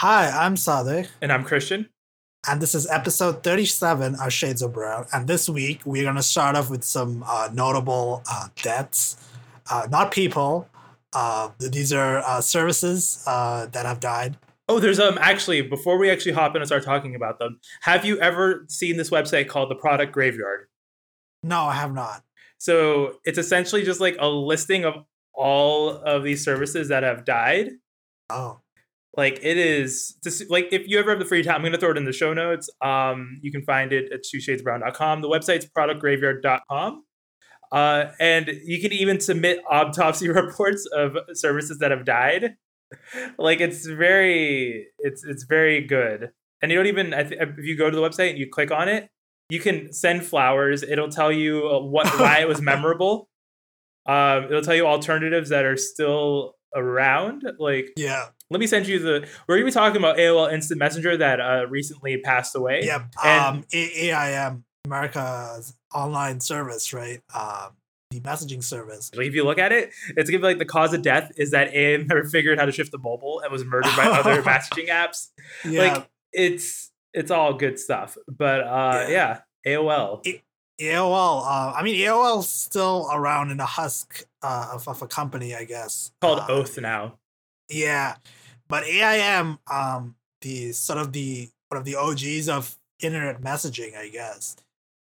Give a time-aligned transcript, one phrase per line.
[0.00, 1.88] Hi, I'm Sadek, And I'm Christian.
[2.48, 5.06] and this is episode 37 of Shades of Brown.
[5.12, 9.16] And this week, we're going to start off with some uh, notable uh, deaths.
[9.70, 10.68] Uh, not people,
[11.14, 14.36] uh, these are uh, services uh, that have died.
[14.68, 18.04] Oh, there's um actually before we actually hop in and start talking about them, have
[18.06, 20.68] you ever seen this website called the Product Graveyard?
[21.42, 22.22] No, I have not.
[22.56, 25.04] So it's essentially just like a listing of
[25.34, 27.70] all of these services that have died.
[28.30, 28.60] Oh,
[29.16, 31.90] Like it is just like if you ever have the free time, I'm gonna throw
[31.90, 32.68] it in the show notes.
[32.82, 35.20] Um, you can find it at twoshadesbrown.com.
[35.22, 37.04] The website's productgraveyard.com.
[37.72, 42.54] Uh, and you can even submit autopsy reports of services that have died.
[43.38, 46.30] Like it's very, it's it's very good.
[46.62, 48.70] And you don't even I th- if you go to the website and you click
[48.70, 49.08] on it,
[49.50, 50.82] you can send flowers.
[50.82, 53.28] It'll tell you uh, what why it was memorable.
[54.06, 57.44] Um, it'll tell you alternatives that are still around.
[57.58, 58.26] Like yeah.
[58.50, 59.26] let me send you the.
[59.48, 62.82] We're gonna be talking about AOL Instant Messenger that uh, recently passed away.
[62.84, 63.02] Yep.
[63.24, 67.20] And- Um, AIM, America's online service, right?
[67.34, 67.72] Um,
[68.10, 69.10] the messaging service.
[69.14, 71.50] Like if you look at it, it's gonna be like the cause of death is
[71.52, 74.88] that AIM never figured how to shift the mobile and was murdered by other messaging
[74.88, 75.28] apps.
[75.64, 75.94] Yeah.
[75.94, 78.16] Like it's it's all good stuff.
[78.28, 79.40] But uh, yeah.
[79.66, 80.22] AOL.
[80.80, 81.42] AOL.
[81.42, 85.64] Uh, I mean, AOL's still around in a husk uh, of, of a company, I
[85.64, 86.12] guess.
[86.20, 87.18] called Uh, Oath now.
[87.68, 88.16] Yeah,
[88.68, 94.08] but AIM, um, the sort of the one of the OGs of internet messaging, I
[94.08, 94.56] guess.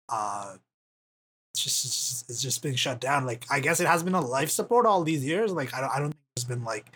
[0.09, 0.55] Uh,
[1.55, 3.27] it's just it's just, it's just been shut down.
[3.27, 5.53] Like, I guess it has been a life support all these years.
[5.53, 6.91] Like, I don't, I don't think there's been like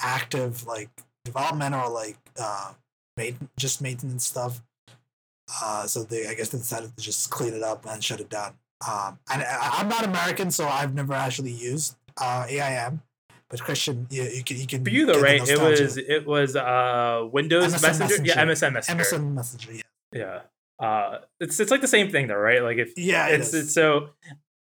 [0.00, 0.90] active like
[1.24, 2.72] development or like uh,
[3.16, 4.62] main, just maintenance stuff.
[5.62, 8.28] Uh, so they, I guess, they decided to just clean it up and shut it
[8.28, 8.54] down.
[8.86, 13.02] Um, and I, I'm not American, so I've never actually used uh, AIM.
[13.48, 15.40] But Christian, you, you can you can For you though, right?
[15.48, 18.14] It was it was uh Windows MSN Messenger.
[18.24, 18.46] Yeah, Messenger.
[18.46, 19.04] MSN Messenger.
[19.04, 19.72] MSN Messenger.
[19.72, 20.40] Yeah, Yeah.
[20.84, 22.60] Uh it's it's like the same thing though, right?
[22.62, 23.66] Like if yeah, it it's, is.
[23.66, 24.08] it's so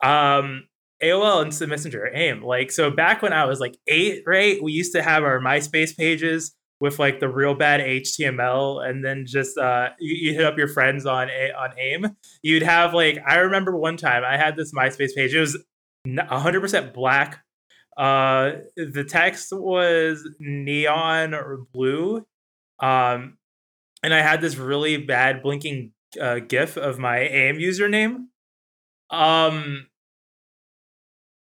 [0.03, 0.67] um
[1.03, 2.43] AOL Instant Messenger AIM.
[2.43, 4.61] Like so back when I was like eight, right?
[4.61, 9.25] We used to have our MySpace pages with like the real bad HTML and then
[9.25, 12.15] just uh you, you hit up your friends on a on AIM.
[12.41, 15.33] You'd have like I remember one time I had this MySpace page.
[15.33, 15.57] It was
[16.05, 17.43] n- 100% black.
[17.97, 22.25] Uh the text was neon or blue.
[22.79, 23.37] Um
[24.03, 28.25] and I had this really bad blinking uh, GIF of my AIM username.
[29.09, 29.87] Um,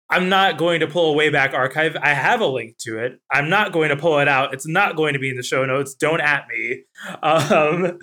[0.10, 1.96] I'm not going to pull a Wayback Archive.
[2.02, 3.20] I have a link to it.
[3.32, 4.54] I'm not going to pull it out.
[4.54, 5.94] It's not going to be in the show notes.
[5.94, 6.84] Don't at me.
[7.24, 7.98] Um,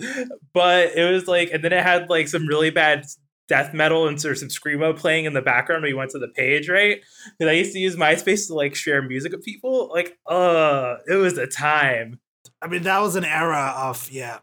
[0.53, 3.05] but it was like, and then it had like some really bad
[3.47, 6.19] death metal and sort of some screamo playing in the background when you went to
[6.19, 7.01] the page, right?
[7.37, 9.89] Because I used to use MySpace to like share music with people.
[9.89, 12.19] Like, uh, it was a time.
[12.61, 14.39] I mean, that was an era of yeah,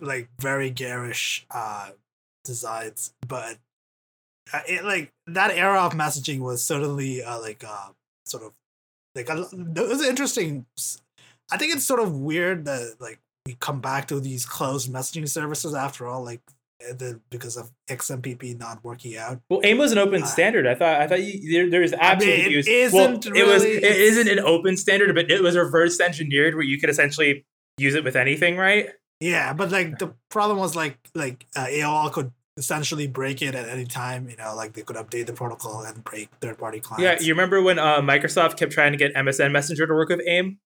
[0.00, 1.90] like, very garish uh,
[2.44, 3.58] designs, but
[4.68, 7.88] it like that era of messaging was certainly uh, like uh,
[8.26, 8.52] sort of
[9.14, 10.66] like a, it was interesting.
[11.50, 15.28] I think it's sort of weird that like we come back to these closed messaging
[15.28, 16.40] services after all, like
[16.88, 19.40] uh, the, because of XMPP not working out.
[19.50, 20.66] Well, AIM was an open Uh, standard.
[20.66, 21.00] I thought.
[21.00, 22.66] I thought you, there, there was I mean, absolutely it use.
[22.68, 23.62] isn't well, it was.
[23.64, 27.44] really- It isn't an open standard, but it was reverse engineered where you could essentially
[27.78, 28.88] use it with anything, right?
[29.20, 33.68] Yeah, but like the problem was like like uh, AOL could essentially break it at
[33.68, 34.28] any time.
[34.28, 37.22] You know, like they could update the protocol and break third party clients.
[37.22, 40.20] Yeah, you remember when uh, Microsoft kept trying to get MSN Messenger to work with
[40.26, 40.58] AIM,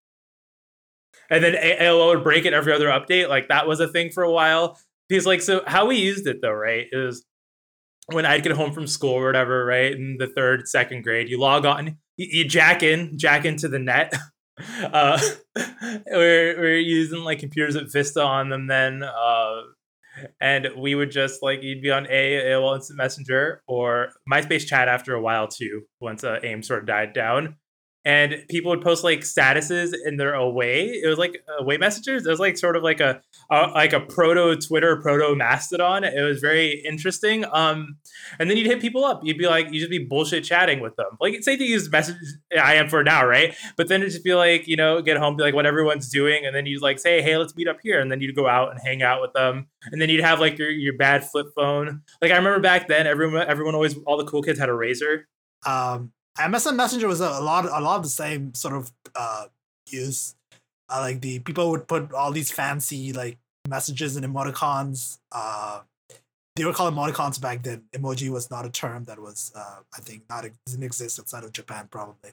[1.30, 3.28] and then AOL would break it every other update.
[3.28, 4.78] Like that was a thing for a while.
[5.08, 6.86] Because like, so how we used it though, right?
[6.90, 7.24] Is
[8.12, 9.92] when I'd get home from school or whatever, right?
[9.92, 13.78] In the third, second grade, you log on, you, you jack in, jack into the
[13.78, 14.12] net.
[14.82, 15.20] Uh,
[16.06, 19.60] we're we're using like computers with Vista on them then, uh,
[20.40, 24.88] and we would just like you'd be on a AOL Instant Messenger or MySpace chat
[24.88, 25.82] after a while too.
[26.00, 27.56] Once uh, AIM sort of died down,
[28.06, 30.84] and people would post like statuses in their away.
[30.84, 32.24] It was like away messages.
[32.24, 33.20] It was like sort of like a,
[33.50, 36.04] a like a proto Twitter, proto Mastodon.
[36.04, 37.44] It was very interesting.
[37.52, 37.96] Um,
[38.38, 39.22] and then you'd hit people up.
[39.24, 41.18] You'd be like, you'd just be bullshit chatting with them.
[41.20, 42.14] Like say they use message
[42.56, 43.56] I am for now, right?
[43.76, 46.46] But then it'd just be like, you know, get home, be like what everyone's doing,
[46.46, 48.70] and then you'd like say, hey, let's meet up here, and then you'd go out
[48.70, 52.02] and hang out with them, and then you'd have like your your bad flip phone.
[52.22, 55.24] Like I remember back then, everyone everyone always all the cool kids had a Razr.
[55.66, 59.46] um, MSN Messenger was a, a lot a lot of the same sort of uh,
[59.90, 60.34] use.
[60.88, 63.38] Uh, like the people would put all these fancy like
[63.68, 65.18] messages and emoticons.
[65.32, 65.80] Uh,
[66.54, 67.82] they were called emoticons back then.
[67.92, 71.52] Emoji was not a term that was, uh, I think, not didn't exist outside of
[71.52, 72.30] Japan probably,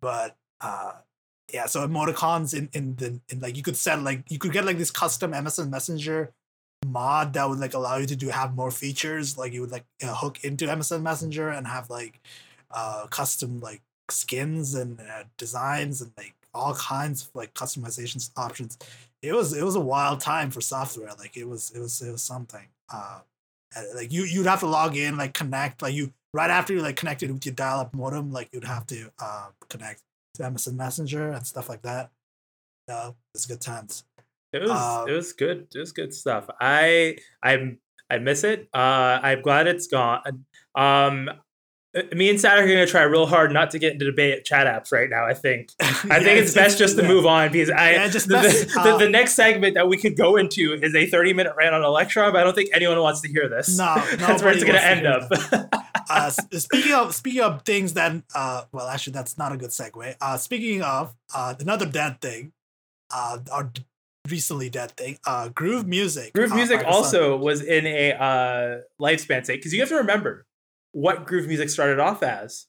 [0.00, 0.92] but uh,
[1.52, 4.64] yeah, so emoticons in in the in like you could set like you could get
[4.64, 6.32] like this custom MSN Messenger
[6.86, 9.38] mod that would like allow you to do have more features.
[9.38, 12.20] Like you would like uh, hook into MSN Messenger and have like
[12.72, 18.78] uh custom like skins and uh, designs and like all kinds of like customization options.
[19.22, 21.10] It was it was a wild time for software.
[21.18, 22.68] Like it was it was it was something.
[22.92, 23.20] Uh,
[23.94, 26.96] like you you'd have to log in like connect like you right after you like
[26.96, 30.02] connected with your dial up modem like you'd have to uh, connect
[30.34, 32.10] to MSN Messenger and stuff like that.
[32.88, 34.04] Yeah, it's good times.
[34.52, 35.68] It was um, it was good.
[35.74, 36.48] It was good stuff.
[36.60, 37.78] I I'm
[38.10, 38.68] I miss it.
[38.74, 40.44] Uh, I'm glad it's gone.
[40.74, 41.30] Um,
[42.14, 44.66] me and Sad are going to try real hard not to get into debate chat
[44.66, 45.26] apps right now.
[45.26, 45.70] I think.
[45.80, 47.02] I yeah, think it's, it's best just yeah.
[47.02, 49.98] to move on because I yeah, just the, the, uh, the, next segment that we
[49.98, 52.98] could go into is a 30 minute rant on Electron, but I don't think anyone
[53.00, 53.76] wants to hear this.
[53.76, 55.30] No, that's where it's going to end up.
[56.10, 60.16] uh, speaking of speaking of things that, uh, well, actually, that's not a good segue.
[60.20, 62.52] Uh, speaking of uh, another dead thing,
[63.12, 63.70] uh, our
[64.30, 66.32] recently dead thing, uh, Groove Music.
[66.32, 70.46] Groove Music also was in a uh, lifespan state because you have to remember
[70.92, 72.66] what Groove Music started off as.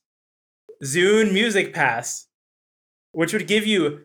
[0.82, 2.26] Zune Music Pass,
[3.12, 4.00] which would give you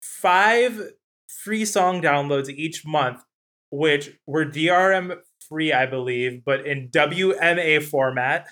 [0.00, 0.80] five
[1.26, 3.22] free song downloads each month,
[3.70, 5.16] which were DRM
[5.48, 8.46] free, I believe, but in WMA format.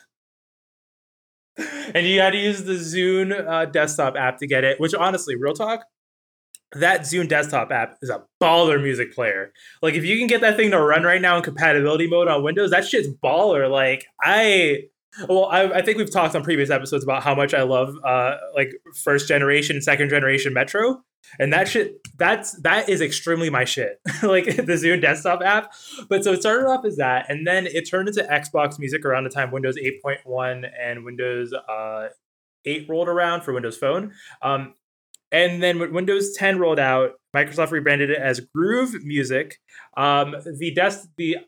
[1.56, 5.36] and you had to use the Zune uh, desktop app to get it, which honestly,
[5.36, 5.84] real talk,
[6.74, 9.52] that Zune desktop app is a baller music player.
[9.82, 12.42] Like if you can get that thing to run right now in compatibility mode on
[12.42, 13.70] Windows, that shit's baller.
[13.70, 14.84] Like I
[15.28, 18.36] well, I, I think we've talked on previous episodes about how much I love uh
[18.54, 18.72] like
[19.02, 21.02] first generation, second generation Metro.
[21.38, 24.00] And that shit that's that is extremely my shit.
[24.22, 25.72] like the Zune desktop app.
[26.08, 29.24] But so it started off as that, and then it turned into Xbox music around
[29.24, 32.08] the time Windows 8.1 and Windows uh
[32.64, 34.12] 8 rolled around for Windows Phone.
[34.42, 34.74] Um,
[35.32, 39.56] and then when Windows 10 rolled out, Microsoft rebranded it as Groove Music.
[39.96, 41.38] Um, the desk the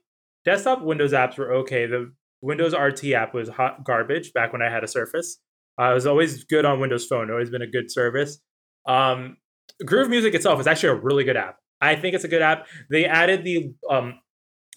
[0.45, 1.87] desktop Windows apps were okay.
[1.87, 5.39] The Windows RT app was hot garbage back when I had a Surface.
[5.79, 7.31] Uh, was always good on Windows Phone.
[7.31, 8.39] Always been a good service.
[8.87, 9.39] Um,
[9.85, 11.57] Groove Music itself is actually a really good app.
[11.81, 12.67] I think it's a good app.
[12.91, 14.21] They added the um,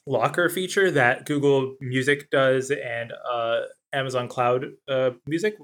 [0.08, 3.62] locker feature that Google Music does and uh,
[3.96, 5.56] Amazon Cloud uh, Music.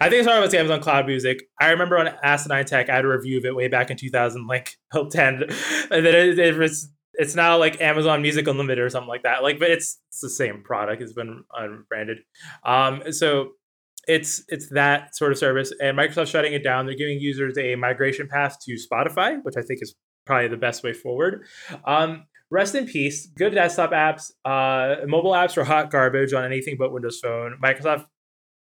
[0.00, 1.42] I think it's started with Amazon Cloud Music.
[1.60, 4.46] I remember on Asinine Tech, I had a review of it way back in 2000,
[4.46, 5.50] like 10, and
[5.90, 9.42] then it, it was it's now like Amazon Music Unlimited or something like that.
[9.42, 11.02] Like, but it's it's the same product.
[11.02, 12.18] It's been unbranded.
[12.64, 13.52] Um, so
[14.06, 16.86] it's it's that sort of service, and Microsoft shutting it down.
[16.86, 19.94] They're giving users a migration path to Spotify, which I think is
[20.26, 21.44] probably the best way forward.
[21.84, 23.26] Um, rest in peace.
[23.26, 24.30] Good desktop apps.
[24.44, 27.58] Uh, mobile apps are hot garbage on anything but Windows Phone.
[27.62, 28.06] Microsoft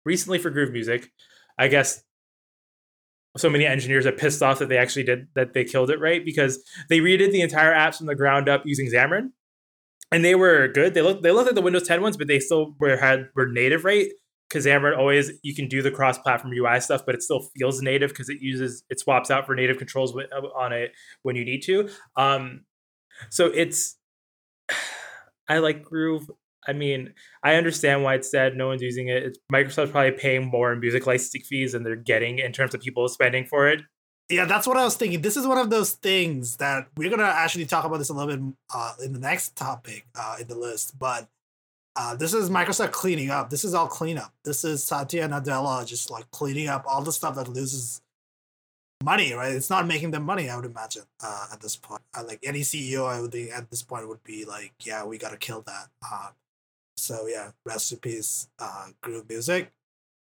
[0.05, 1.11] recently for Groove Music,
[1.59, 2.03] I guess
[3.37, 6.25] so many engineers are pissed off that they actually did that they killed it right
[6.25, 9.31] because they redid the entire apps from the ground up using Xamarin,
[10.11, 10.95] and they were good.
[10.95, 13.47] They looked they looked like the Windows 10 ones, but they still were had were
[13.47, 14.09] native right
[14.49, 17.81] because Xamarin always you can do the cross platform UI stuff, but it still feels
[17.81, 20.15] native because it uses it swaps out for native controls
[20.57, 20.93] on it
[21.23, 21.89] when you need to.
[22.17, 22.65] Um,
[23.31, 23.97] so it's
[25.49, 26.31] I like Groove.
[26.67, 28.57] I mean, I understand why it's dead.
[28.57, 29.23] No one's using it.
[29.25, 32.81] It's, Microsoft's probably paying more in music licensing fees than they're getting in terms of
[32.81, 33.83] people spending for it.
[34.29, 35.21] Yeah, that's what I was thinking.
[35.21, 38.35] This is one of those things that we're gonna actually talk about this a little
[38.35, 40.99] bit uh, in the next topic uh, in the list.
[40.99, 41.29] But
[41.97, 43.51] uh, this is Microsoft cleaning up.
[43.51, 44.33] This is all cleanup.
[44.45, 48.01] This is Satya Nadella just like cleaning up all the stuff that loses
[49.05, 49.55] money, right?
[49.55, 52.03] It's not making them money, I would imagine, uh, at this point.
[52.17, 55.19] Uh, like any CEO, I would think at this point would be like, yeah, we
[55.19, 55.89] gotta kill that.
[56.05, 56.31] Uh,
[56.97, 59.73] so yeah, recipes, uh, groove music,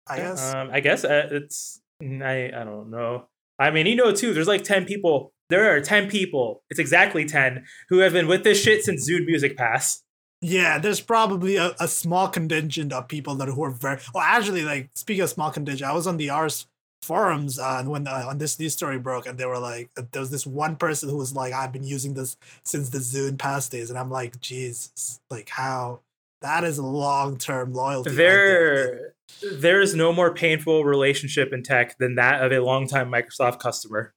[0.07, 0.53] I guess.
[0.53, 3.25] Um, I guess uh, it's I I don't know.
[3.57, 4.33] I mean, you know, too.
[4.33, 5.33] There's like ten people.
[5.49, 6.63] There are ten people.
[6.69, 10.03] It's exactly ten who have been with this shit since Zune Music Pass.
[10.41, 13.99] Yeah, there's probably a, a small contingent of people that who are very.
[14.13, 16.65] Well, actually, like speaking of small contingent, I was on the Ars
[17.01, 20.01] forums uh, and when uh, on this news story broke and they were like uh,
[20.11, 23.37] there was this one person who was like i've been using this since the zune
[23.37, 26.01] pass days and i'm like jesus like how?
[26.41, 29.13] That is a long-term loyalty there
[29.59, 34.13] there is no more painful relationship in tech than that of a long-time microsoft customer.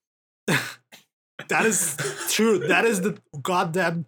[1.48, 1.96] That is
[2.30, 2.60] true.
[2.60, 4.06] That is the goddamn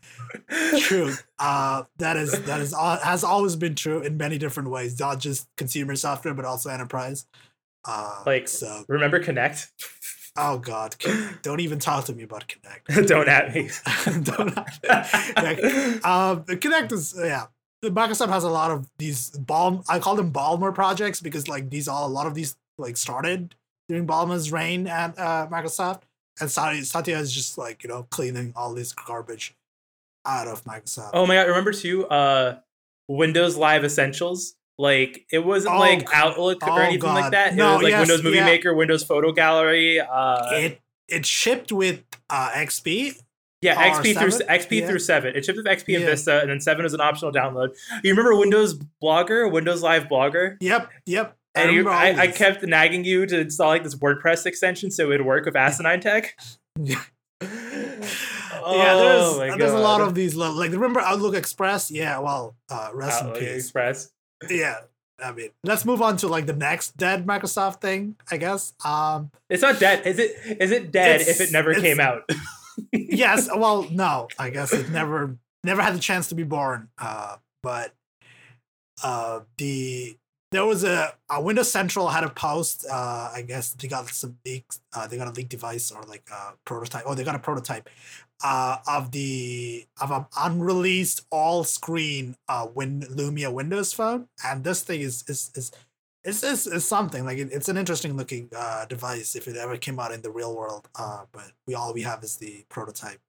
[0.79, 1.27] truth.
[1.39, 5.49] Uh that is that is has always been true in many different ways not just
[5.57, 7.27] consumer software but also enterprise
[7.85, 9.69] uh, like, so, remember Kinect?
[10.37, 10.97] Oh God!
[11.43, 13.07] Don't even talk to me about Kinect.
[13.07, 13.71] Don't at me.
[14.25, 16.01] Don't at me.
[16.01, 17.47] um, the Kinect is yeah.
[17.85, 19.85] Microsoft has a lot of these Balm.
[19.89, 23.55] I call them Ballmer projects because like these all a lot of these like started
[23.89, 26.03] during Ballmer's reign at uh, Microsoft,
[26.41, 29.55] and Satya, Satya is just like you know cleaning all this garbage
[30.27, 31.11] out of Microsoft.
[31.13, 31.47] Oh my god!
[31.47, 32.59] Remember too, uh,
[33.09, 34.57] Windows Live Essentials.
[34.79, 37.33] Like it wasn't Oh, like Outlook or oh, anything like God.
[37.35, 37.53] that.
[37.53, 38.45] It No, was like yes, Windows Movie yeah.
[38.47, 40.01] Maker, Windows Photo Gallery.
[40.01, 43.15] Uh, it it shipped with uh, XP.
[43.63, 44.47] yeah, or XP through?
[44.47, 44.87] XP Yeah.
[44.89, 45.37] through seven.
[45.37, 47.77] It shipped with XP and Vista, and then seven was an optional download.
[48.03, 50.57] You remember Windows Blogger, Windows Live Blogger?
[50.61, 51.37] Yep, yep.
[51.55, 54.91] And you, remember all I, I kept nagging you to install like this WordPress extension
[54.91, 56.37] so it would work with Asinine Tech.
[56.83, 57.01] Yeah.
[57.43, 58.95] oh, yeah,
[59.47, 60.35] there's there's a lot of these.
[60.35, 61.91] Like remember Outlook Express?
[61.91, 63.65] Yeah, well, uh, rest Outlook in peace.
[63.65, 64.11] Express.
[64.51, 64.81] Yeah,
[65.23, 68.73] I mean, let's move on to like the next dead Microsoft thing, I guess.
[68.85, 70.07] Um, It's not dead.
[70.07, 70.37] Is it?
[70.61, 72.29] Is it dead if it never came out?
[72.93, 76.89] yes, well, no, I guess it never never had the chance to be born.
[76.99, 77.95] Uh, but
[79.03, 80.17] uh, the
[80.53, 82.87] there was a, a Windows Central had a post.
[82.89, 84.81] Uh, I guess they got some leaks.
[84.93, 87.03] Uh, they got a leak device or like a prototype.
[87.07, 87.89] Oh, they got a prototype
[88.43, 94.83] uh, of the of an unreleased all screen uh, Win Lumia Windows phone, and this
[94.83, 95.73] thing is is is.
[96.27, 99.77] It's, it's, it's something like it, it's an interesting looking uh, device if it ever
[99.77, 100.89] came out in the real world.
[100.99, 103.21] Uh, but we all we have is the prototype.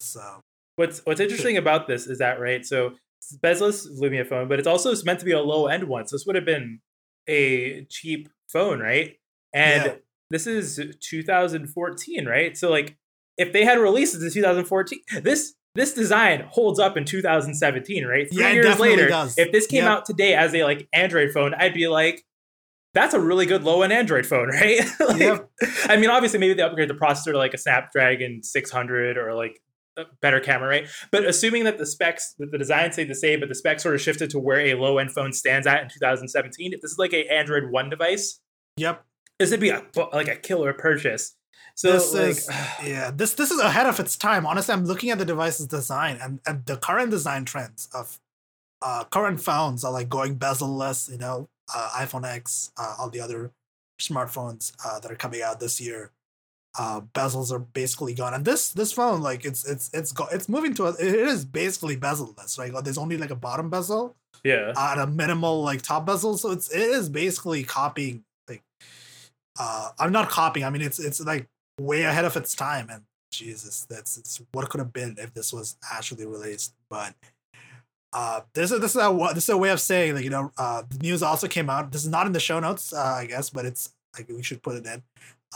[0.00, 0.40] So
[0.80, 2.64] What's What's interesting about this is that right.
[2.64, 6.06] So it's bezel-less Lumia phone, but it's also meant to be a low end one.
[6.06, 6.80] So this would have been
[7.28, 9.16] a cheap phone, right?
[9.52, 9.94] And Yeah.
[10.30, 12.56] this is 2014, right?
[12.56, 12.96] So like,
[13.40, 18.28] if they had released it in 2014, this this design holds up in 2017, right?
[18.32, 19.38] Three Yeah, years later, does.
[19.38, 19.90] if this came Yep.
[19.92, 22.24] out today as a like Android phone, I'd be like,
[22.92, 24.80] that's a really good low end Android phone, right?
[25.00, 25.48] like, Yep.
[25.88, 29.62] I mean, obviously, maybe they upgrade the processor to like a Snapdragon 600 or like
[29.96, 30.88] a better camera, right?
[31.12, 33.94] But assuming that the specs, that the design stayed the same, but the specs sort
[33.94, 36.98] of shifted to where a low end phone stands at in 2017, if this is
[36.98, 38.40] like a Android One device,
[38.76, 39.04] yep,
[39.38, 41.36] this would be a, like a killer purchase.
[41.74, 42.48] So, this like, is
[42.84, 44.46] yeah this this is ahead of its time.
[44.46, 48.18] Honestly, I'm looking at the device's design and, and the current design trends of
[48.82, 51.08] uh, current phones are like going bezel-less.
[51.10, 53.52] You know, uh, iPhone X, uh, all the other
[54.00, 56.10] smartphones uh, that are coming out this year.
[56.78, 60.48] Uh, bezels are basically gone, and this this phone like it's it's it's go, it's
[60.48, 62.58] moving to a, it is basically bezel-less.
[62.58, 64.14] Right, there's only like a bottom bezel,
[64.44, 64.72] yeah.
[64.76, 68.24] at a minimal like top bezel so it's it is basically copying like
[69.60, 71.46] uh i'm not copying i mean it's it's like
[71.78, 75.52] way ahead of its time and jesus that's it's what could have been if this
[75.52, 77.14] was actually released but
[78.12, 80.50] uh this is this is a this is a way of saying like you know
[80.58, 83.26] uh the news also came out this is not in the show notes uh i
[83.26, 85.02] guess but it's like we should put it in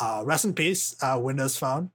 [0.01, 1.91] uh rest in peace uh windows phone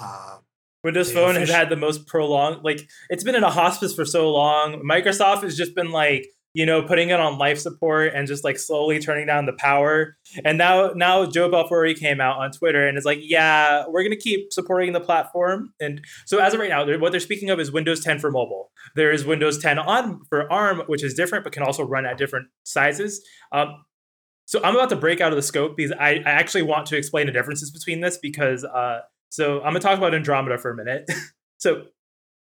[0.00, 0.38] uh
[0.82, 4.30] Windows Phone has had the most prolonged, like, it's been in a hospice for so
[4.30, 4.80] long.
[4.82, 8.58] Microsoft has just been like, you know, putting it on life support and just like
[8.58, 10.16] slowly turning down the power.
[10.44, 14.16] And now, now Joe Belfiore came out on Twitter and is like, yeah, we're going
[14.16, 15.72] to keep supporting the platform.
[15.80, 18.72] And so as of right now, what they're speaking of is Windows 10 for mobile.
[18.96, 22.18] There is Windows 10 on for ARM, which is different, but can also run at
[22.18, 23.24] different sizes.
[23.52, 23.84] Um,
[24.46, 26.96] so I'm about to break out of the scope because I, I actually want to
[26.96, 30.76] explain the differences between this because uh, so I'm gonna talk about Andromeda for a
[30.76, 31.08] minute.
[31.58, 31.84] so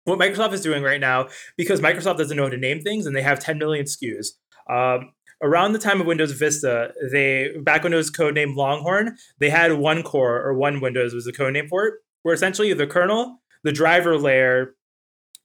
[0.05, 1.27] what Microsoft is doing right now,
[1.57, 4.29] because Microsoft doesn't know how to name things and they have 10 million SKUs.
[4.69, 9.49] Um, around the time of Windows Vista, they back when it was codenamed Longhorn, they
[9.49, 12.87] had one core or one Windows was the code name for it, where essentially the
[12.87, 14.75] kernel, the driver layer,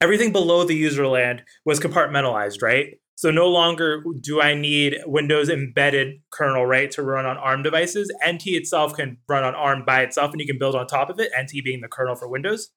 [0.01, 2.97] everything below the user land was compartmentalized, right?
[3.17, 8.13] So no longer do I need Windows embedded kernel, right, to run on ARM devices.
[8.27, 11.19] NT itself can run on ARM by itself, and you can build on top of
[11.19, 11.31] it.
[11.39, 12.71] NT being the kernel for Windows,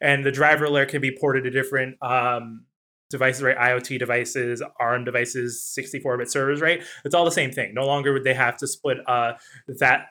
[0.00, 2.64] and the driver layer can be ported to different um,
[3.10, 3.56] devices, right?
[3.56, 6.82] IoT devices, ARM devices, 64-bit servers, right?
[7.04, 7.74] It's all the same thing.
[7.74, 9.34] No longer would they have to split uh,
[9.68, 10.06] that,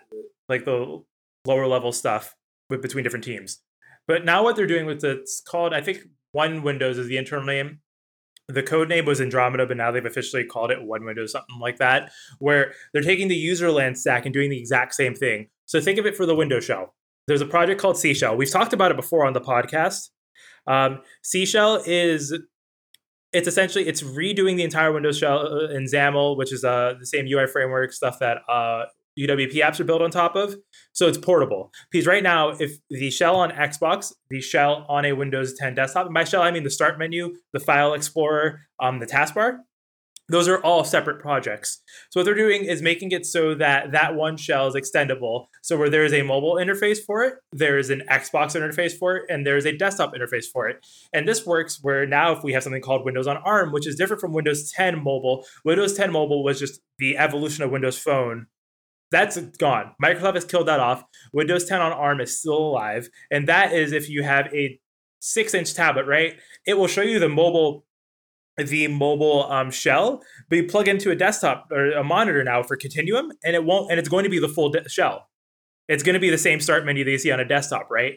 [0.47, 1.03] like the
[1.45, 2.35] lower level stuff,
[2.69, 3.59] with, between different teams.
[4.07, 7.17] But now what they're doing with it, it's called, I think, One Windows is the
[7.17, 7.79] internal name
[8.53, 11.77] the code name was Andromeda, but now they've officially called it One Windows, something like
[11.77, 15.47] that, where they're taking the user land stack and doing the exact same thing.
[15.65, 16.95] So think of it for the Windows shell.
[17.27, 18.37] There's a project called CShell.
[18.37, 20.09] We've talked about it before on the podcast.
[20.67, 22.37] Um, CShell is
[23.33, 27.05] it's essentially it's redoing the entire Windows shell uh, in XAML, which is uh, the
[27.05, 28.85] same UI framework stuff that uh,
[29.19, 30.55] UWP apps are built on top of.
[30.93, 31.71] So it's portable.
[31.91, 36.05] Because right now, if the shell on Xbox, the shell on a Windows 10 desktop,
[36.05, 39.59] and by shell I mean the start menu, the file explorer, um, the taskbar,
[40.29, 41.81] those are all separate projects.
[42.09, 45.47] So what they're doing is making it so that that one shell is extendable.
[45.61, 49.17] So where there is a mobile interface for it, there is an Xbox interface for
[49.17, 50.85] it, and there is a desktop interface for it.
[51.13, 53.95] And this works where now if we have something called Windows on ARM, which is
[53.95, 58.47] different from Windows 10 mobile, Windows 10 mobile was just the evolution of Windows Phone
[59.11, 59.93] That's gone.
[60.01, 61.03] Microsoft has killed that off.
[61.33, 63.09] Windows 10 on ARM is still alive.
[63.29, 64.79] And that is if you have a
[65.19, 66.39] six inch tablet, right?
[66.65, 67.85] It will show you the mobile
[68.57, 72.75] the mobile um, shell, but you plug into a desktop or a monitor now for
[72.75, 75.27] Continuum, and it won't, and it's going to be the full de- shell.
[75.87, 78.15] It's going to be the same start menu that you see on a desktop, right?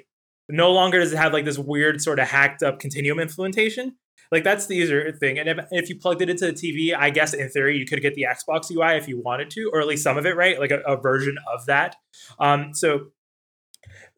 [0.49, 3.97] No longer does it have like this weird sort of hacked up Continuum implementation.
[4.31, 5.39] Like that's the user thing.
[5.39, 8.03] And if, if you plugged it into the TV, I guess in theory you could
[8.03, 10.59] get the Xbox UI if you wanted to, or at least some of it, right?
[10.59, 11.97] Like a, a version of that.
[12.39, 13.07] Um, so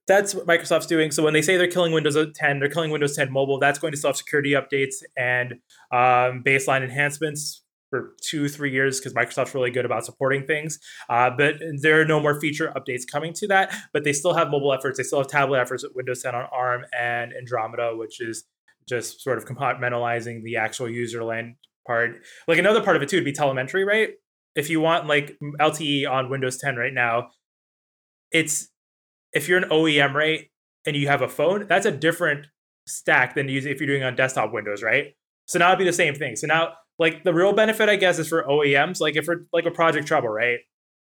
[0.07, 1.11] that's what Microsoft's doing.
[1.11, 3.59] So when they say they're killing Windows 10, they're killing Windows 10 mobile.
[3.59, 5.55] That's going to still have security updates and
[5.93, 10.79] um, baseline enhancements for two, three years because Microsoft's really good about supporting things.
[11.09, 13.75] Uh, but there are no more feature updates coming to that.
[13.93, 14.99] But they still have mobile efforts.
[14.99, 18.45] They still have tablet efforts with Windows 10 on ARM and Andromeda, which is
[18.89, 22.23] just sort of compartmentalizing the actual user land part.
[22.47, 24.11] Like another part of it too would be telemetry, right?
[24.55, 27.31] If you want like LTE on Windows 10 right now,
[28.33, 28.69] it's
[29.37, 30.47] if you're an OEM, right,
[30.87, 32.47] and you have a phone, that's a different
[32.87, 35.15] stack than if you're doing on desktop Windows, right?
[35.47, 36.37] So now it'd be the same thing.
[36.37, 39.67] So now, like the real benefit, I guess, is for OEMs, like if we're like
[39.67, 40.61] a Project Trouble, right?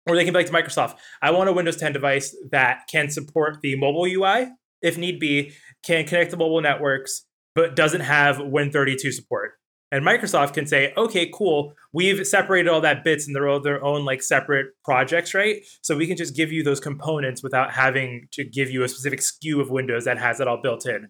[0.07, 3.09] Or they can be like to Microsoft, I want a Windows 10 device that can
[3.09, 4.47] support the mobile UI
[4.81, 9.53] if need be, can connect to mobile networks, but doesn't have Win32 support.
[9.91, 13.83] And Microsoft can say, okay, cool, we've separated all that bits and they're all their
[13.83, 15.63] own like separate projects, right?
[15.81, 19.21] So we can just give you those components without having to give you a specific
[19.21, 21.07] SKU of Windows that has it all built in.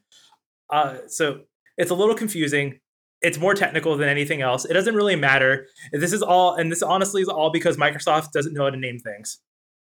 [0.70, 1.42] Uh, so
[1.78, 2.80] it's a little confusing.
[3.24, 4.64] It's more technical than anything else.
[4.66, 5.68] It doesn't really matter.
[5.92, 9.00] This is all, and this honestly is all because Microsoft doesn't know how to name
[9.00, 9.40] things.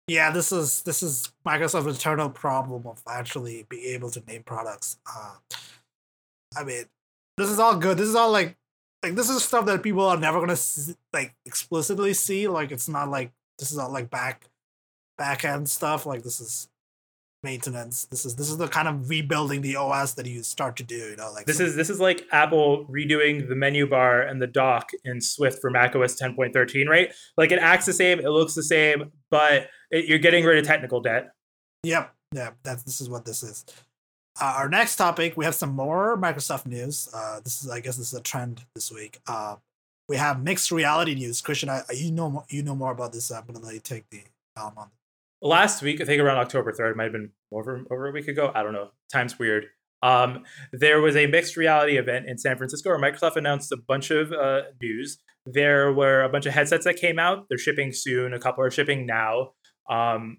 [0.09, 4.99] Yeah, this is this is Microsoft's eternal problem of actually being able to name products.
[5.05, 5.35] Uh,
[6.57, 6.85] I mean,
[7.37, 7.99] this is all good.
[7.99, 8.57] This is all like
[9.07, 12.49] like this is stuff that people are never gonna see, like explicitly see.
[12.49, 14.47] Like it's not like this is all like back
[15.17, 16.07] back end stuff.
[16.07, 16.69] Like this is
[17.43, 18.07] maintenance.
[18.07, 20.97] This is this is the kind of rebuilding the OS that you start to do.
[20.97, 24.43] You know, like this so, is this is like Apple redoing the menu bar and
[24.43, 27.15] the dock in Swift for macOS 10.13, right?
[27.37, 30.67] Like it acts the same, it looks the same, but it, you're getting rid of
[30.67, 31.31] technical debt.
[31.85, 33.65] Yep, yeah, that's this is what this is.
[34.39, 37.09] Uh, our next topic, we have some more Microsoft news.
[37.13, 39.19] Uh, this is, I guess, this is a trend this week.
[39.27, 39.57] Uh,
[40.09, 41.41] we have mixed reality news.
[41.41, 43.31] Christian, I, you know, you know more about this.
[43.31, 44.21] I'm gonna let you take the
[44.57, 44.91] helm on.
[45.41, 48.53] Last week, I think around October third, might have been over over a week ago.
[48.55, 48.91] I don't know.
[49.13, 49.67] Time's weird.
[50.03, 54.11] Um, there was a mixed reality event in San Francisco where Microsoft announced a bunch
[54.11, 55.19] of uh, news.
[55.47, 57.47] There were a bunch of headsets that came out.
[57.49, 58.35] They're shipping soon.
[58.35, 59.53] A couple are shipping now.
[59.89, 60.39] Um,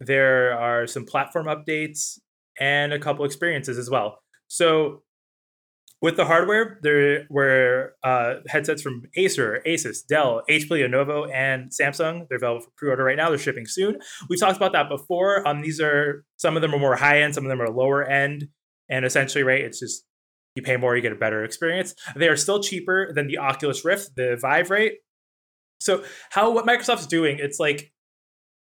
[0.00, 2.18] there are some platform updates
[2.60, 4.18] and a couple experiences as well.
[4.48, 5.02] So
[6.02, 12.26] with the hardware, there were uh, headsets from Acer, Asus, Dell, HP, Lenovo, and Samsung.
[12.28, 13.28] They're available for pre-order right now.
[13.28, 13.98] They're shipping soon.
[14.28, 15.46] We've talked about that before.
[15.46, 18.02] Um, these are some of them are more high end, some of them are lower
[18.04, 18.48] end,
[18.88, 20.04] and essentially, right, it's just
[20.56, 21.94] you pay more, you get a better experience.
[22.16, 24.92] They are still cheaper than the Oculus Rift, the Vive, right?
[25.80, 27.92] So how what Microsoft's doing, it's like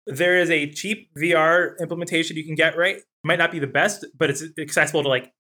[0.07, 2.97] there is a cheap VR implementation you can get, right?
[3.23, 5.31] Might not be the best, but it's accessible to like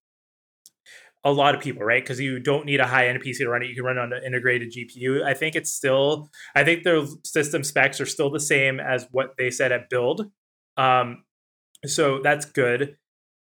[1.23, 2.03] a lot of people, right?
[2.03, 3.69] Because you don't need a high end PC to run it.
[3.69, 5.23] You can run it on an integrated GPU.
[5.23, 9.35] I think it's still, I think their system specs are still the same as what
[9.37, 10.31] they said at build.
[10.77, 11.23] Um,
[11.85, 12.97] so that's good.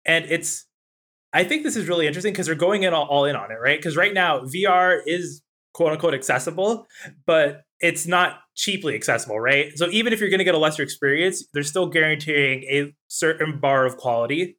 [0.06, 0.66] And it's,
[1.32, 3.58] I think this is really interesting because they're going in all, all in on it,
[3.62, 3.78] right?
[3.78, 5.42] Because right now VR is
[5.72, 6.86] quote unquote accessible,
[7.26, 9.70] but it's not cheaply accessible, right?
[9.76, 13.60] So even if you're going to get a lesser experience, they're still guaranteeing a certain
[13.60, 14.58] bar of quality.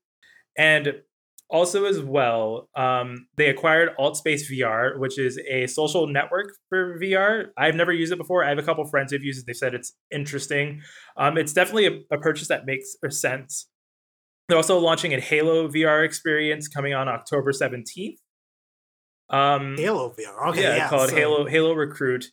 [0.58, 1.02] And
[1.50, 7.48] also, as well, um, they acquired AltSpace VR, which is a social network for VR.
[7.58, 8.45] I've never used it before.
[8.45, 9.45] I have a couple friends who've used it.
[9.48, 10.82] They said it's interesting.
[11.17, 13.67] Um, it's definitely a, a purchase that makes sense.
[14.48, 18.17] They're also launching a Halo VR experience coming on October 17th.
[19.30, 20.50] Um, Halo VR.
[20.50, 21.15] Okay, yeah, yeah called so...
[21.15, 22.26] Halo Halo Recruit,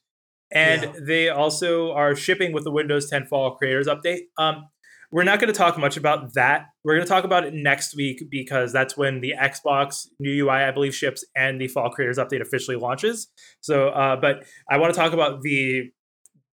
[0.50, 0.92] and yeah.
[1.00, 4.22] they also are shipping with the Windows 10 Fall Creators Update.
[4.38, 4.68] Um,
[5.12, 6.66] we're not going to talk much about that.
[6.84, 10.56] We're going to talk about it next week because that's when the Xbox new UI,
[10.64, 13.28] I believe, ships and the Fall Creators Update officially launches.
[13.60, 15.90] So, uh, but I want to talk about the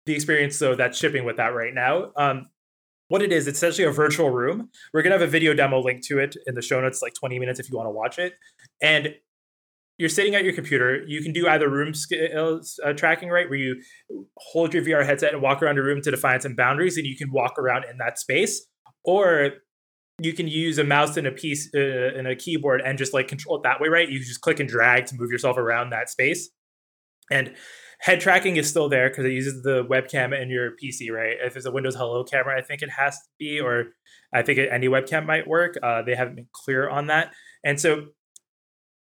[0.06, 2.12] the experience so that's shipping with that right now.
[2.18, 2.48] Um,
[3.08, 4.70] what it is, it's essentially a virtual room.
[4.94, 7.40] We're gonna have a video demo link to it in the show notes, like 20
[7.40, 8.34] minutes if you want to watch it.
[8.82, 9.16] And
[9.98, 11.04] you're sitting at your computer.
[11.08, 13.82] You can do either room scale uh, tracking, right, where you
[14.38, 17.16] hold your VR headset and walk around a room to define some boundaries, and you
[17.16, 18.66] can walk around in that space,
[19.04, 19.52] or
[20.20, 21.80] you can use a mouse and a piece uh,
[22.16, 24.10] and a keyboard and just like control it that way, right?
[24.10, 26.50] You just click and drag to move yourself around that space.
[27.32, 27.54] And
[28.00, 31.38] head tracking is still there because it uses the webcam in your PC, right?
[31.44, 33.86] If it's a Windows Hello camera, I think it has to be, or
[34.34, 35.76] I think any webcam might work.
[35.82, 38.08] Uh, they haven't been clear on that, and so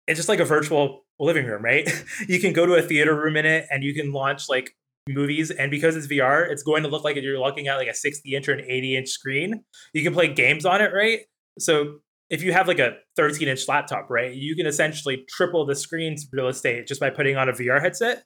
[0.06, 1.88] it's just like a virtual living room, right?
[2.28, 4.74] you can go to a theater room in it, and you can launch like
[5.08, 7.94] movies and because it's VR, it's going to look like you're looking at like a
[7.94, 9.64] 60 inch or an 80 inch screen.
[9.92, 11.20] You can play games on it, right?
[11.58, 11.98] So
[12.30, 16.26] if you have like a 13 inch laptop, right, you can essentially triple the screen's
[16.32, 18.24] real estate just by putting on a VR headset.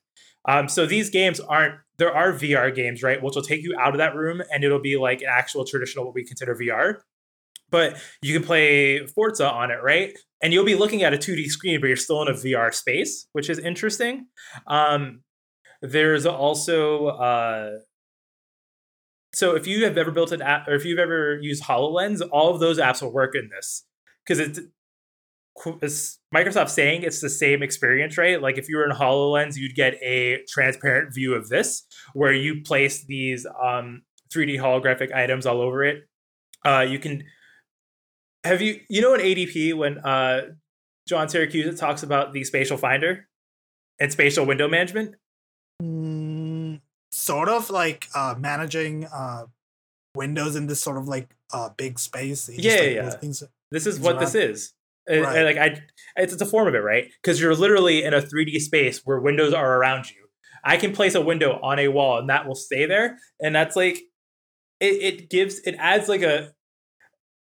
[0.49, 3.95] Um, so these games aren't there are VR games, right, which will take you out
[3.95, 7.01] of that room and it'll be like an actual traditional what we consider VR.
[7.71, 10.17] But you can play Forza on it, right?
[10.43, 13.27] And you'll be looking at a 2D screen, but you're still in a VR space,
[13.33, 14.27] which is interesting.
[14.67, 15.23] Um,
[15.81, 17.71] there's also uh,
[19.37, 22.55] so if you have ever built an app or if you've ever used HoloLens, all
[22.55, 23.85] of those apps will work in this
[24.25, 24.61] because it's,
[25.83, 28.41] it's Microsoft saying it's the same experience, right?
[28.41, 32.63] Like if you were in HoloLens, you'd get a transparent view of this where you
[32.63, 36.05] place these um, 3D holographic items all over it.
[36.65, 37.23] Uh, you can
[38.47, 40.43] have you you know in ATP when uh,
[41.07, 43.29] John Siracusa talks about the spatial finder
[44.01, 45.17] and spatial window management
[45.83, 46.81] Mm,
[47.11, 49.45] sort of like uh, managing uh,
[50.15, 52.49] windows in this sort of like uh, big space.
[52.49, 53.11] You yeah, like, yeah.
[53.11, 54.23] Things, this is what around.
[54.23, 54.73] this is.
[55.09, 55.19] Right.
[55.19, 55.83] And, and like I,
[56.17, 57.11] it's, it's a form of it, right?
[57.23, 60.17] Because you're literally in a 3D space where windows are around you.
[60.65, 63.77] I can place a window on a wall and that will stay there, and that's
[63.77, 64.01] like,
[64.81, 66.53] it, it gives it adds like a,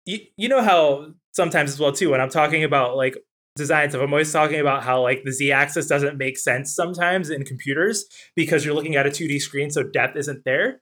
[0.06, 3.18] you, you know how sometimes as well too when I'm talking about like
[3.56, 4.02] design stuff.
[4.02, 8.66] I'm always talking about how like the z-axis doesn't make sense sometimes in computers because
[8.66, 10.82] you're looking at a 2D screen, so depth isn't there.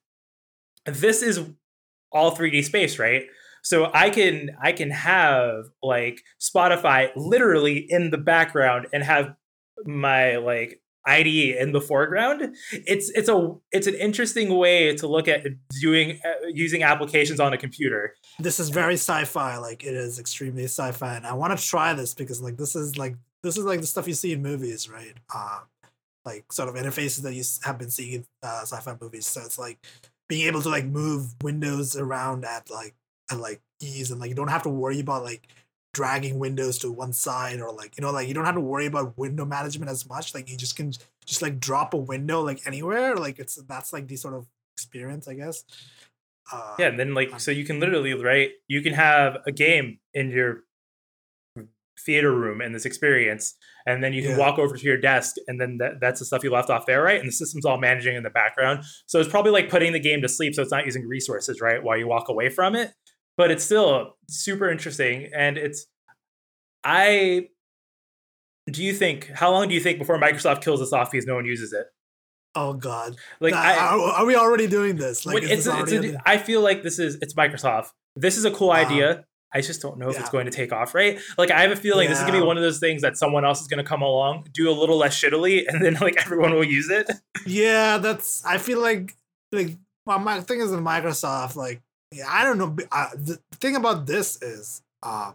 [0.85, 1.41] This is
[2.11, 3.23] all 3D space, right?
[3.63, 9.35] So I can I can have like Spotify literally in the background and have
[9.85, 12.55] my like IDE in the foreground.
[12.71, 15.45] It's it's a it's an interesting way to look at
[15.81, 18.15] doing uh, using applications on a computer.
[18.39, 19.57] This is very sci-fi.
[19.57, 22.97] Like it is extremely sci-fi, and I want to try this because like this is
[22.97, 25.13] like this is like the stuff you see in movies, right?
[25.33, 25.61] Uh,
[26.25, 29.27] like sort of interfaces that you have been seeing in uh, sci-fi movies.
[29.27, 29.85] So it's like
[30.29, 32.95] being able to like move windows around at like
[33.29, 35.47] at like ease, and like you don't have to worry about like
[35.93, 38.87] dragging windows to one side or like you know like you don't have to worry
[38.87, 40.33] about window management as much.
[40.33, 40.91] Like you just can
[41.25, 43.15] just like drop a window like anywhere.
[43.15, 45.63] Like it's that's like the sort of experience i guess.
[46.51, 49.97] Uh, yeah and then like so you can literally right you can have a game
[50.13, 50.63] in your
[52.05, 54.37] theater room in this experience and then you can yeah.
[54.37, 57.01] walk over to your desk and then that, that's the stuff you left off there
[57.01, 57.19] right?
[57.19, 58.83] And the system's all managing in the background.
[59.05, 61.81] So it's probably like putting the game to sleep so it's not using resources right
[61.81, 62.91] while you walk away from it
[63.37, 65.85] but it's still super interesting and it's
[66.83, 67.47] i
[68.71, 71.35] do you think how long do you think before microsoft kills this off because no
[71.35, 71.87] one uses it
[72.55, 76.21] oh god like I, are, are, we already doing this like it's, this it's a,
[76.25, 79.99] I feel like this is it's microsoft this is a cool idea I just don't
[79.99, 80.21] know if yeah.
[80.21, 81.19] it's going to take off, right?
[81.37, 82.09] Like I have a feeling yeah.
[82.09, 84.47] this is gonna be one of those things that someone else is gonna come along,
[84.51, 87.11] do a little less shittily, and then like everyone will use it.
[87.45, 88.43] Yeah, that's.
[88.45, 89.15] I feel like
[89.51, 91.81] like well, my thing is in Microsoft, like
[92.27, 92.75] I don't know.
[92.91, 95.33] Uh, the thing about this is uh,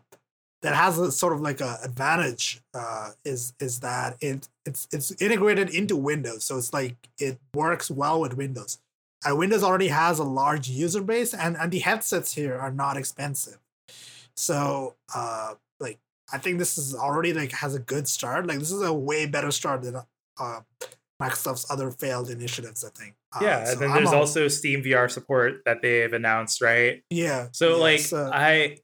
[0.63, 5.11] that has a sort of like a advantage uh, is is that it it's it's
[5.23, 8.79] integrated into Windows, so it's like it works well with Windows.
[9.25, 12.97] And Windows already has a large user base, and and the headsets here are not
[12.97, 13.59] expensive.
[14.37, 15.99] So uh, like
[16.33, 18.47] I think this is already like has a good start.
[18.47, 19.97] Like this is a way better start than
[20.39, 20.61] uh,
[21.21, 22.85] Microsoft's other failed initiatives.
[22.85, 23.15] I think.
[23.35, 27.03] Uh, yeah, so and then there's also Steam VR support that they've announced, right?
[27.11, 27.49] Yeah.
[27.53, 28.79] So yeah, like so, I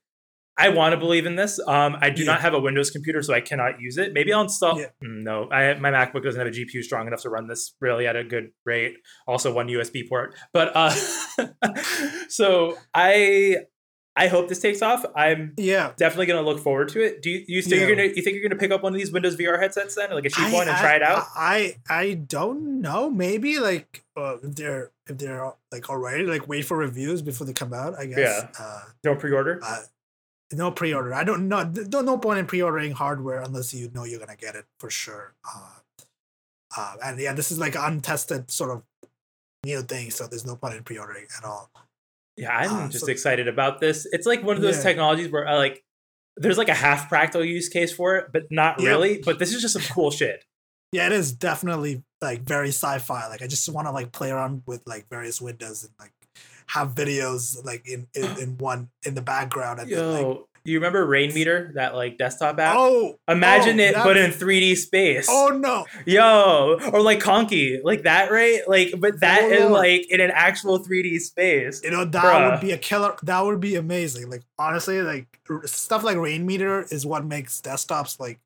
[0.57, 1.59] I want to believe in this.
[1.66, 2.33] Um, I do yeah.
[2.33, 4.12] not have a Windows computer, so I cannot use it.
[4.12, 4.78] Maybe I'll install.
[4.78, 4.87] Yeah.
[5.02, 8.07] Mm, no, I, my MacBook doesn't have a GPU strong enough to run this really
[8.07, 8.96] at a good rate.
[9.26, 10.35] Also, one USB port.
[10.52, 10.90] But uh,
[12.28, 13.57] so I
[14.16, 15.05] I hope this takes off.
[15.16, 17.20] I'm yeah definitely gonna look forward to it.
[17.20, 17.87] Do you you think yeah.
[17.87, 20.11] you're gonna you think you're gonna pick up one of these Windows VR headsets then,
[20.11, 21.24] like a cheap I, one, and I, try it out?
[21.35, 23.11] I I don't know.
[23.11, 27.53] Maybe like uh, if they're if they're like already like wait for reviews before they
[27.53, 27.98] come out.
[27.98, 28.18] I guess.
[28.18, 28.48] Yeah.
[28.59, 29.59] Uh, don't pre-order.
[29.62, 29.83] Uh,
[30.53, 31.12] no pre-order.
[31.12, 31.64] I don't know.
[31.64, 35.35] Don't no point in pre-ordering hardware unless you know you're gonna get it for sure.
[35.44, 36.07] Uh,
[36.77, 38.83] uh, and yeah, this is like untested sort of
[39.64, 41.70] new thing, so there's no point in pre-ordering at all.
[42.36, 44.06] Yeah, I'm uh, just so, excited about this.
[44.10, 44.82] It's like one of those yeah.
[44.82, 45.84] technologies where I like
[46.36, 48.90] there's like a half practical use case for it, but not yeah.
[48.90, 49.22] really.
[49.24, 50.44] But this is just some cool shit.
[50.92, 53.28] Yeah, it is definitely like very sci-fi.
[53.28, 56.12] Like I just want to like play around with like various windows and like
[56.68, 60.79] have videos like in in, in one in the background and Yo, then, like You
[60.79, 62.74] remember Rainmeter, that like desktop app?
[62.79, 65.27] Oh, Imagine oh, it, but in 3D space.
[65.29, 65.85] Oh no!
[66.07, 68.61] Yo, or like Conky, like that, right?
[68.66, 69.72] Like, but that Oh, is Lord.
[69.72, 71.83] like in an actual 3D space.
[71.85, 72.50] You know that Bruh.
[72.53, 73.14] would be a killer.
[73.24, 74.31] That would be amazing.
[74.31, 78.40] Like honestly, like r- stuff like Rainmeter is what makes desktops like,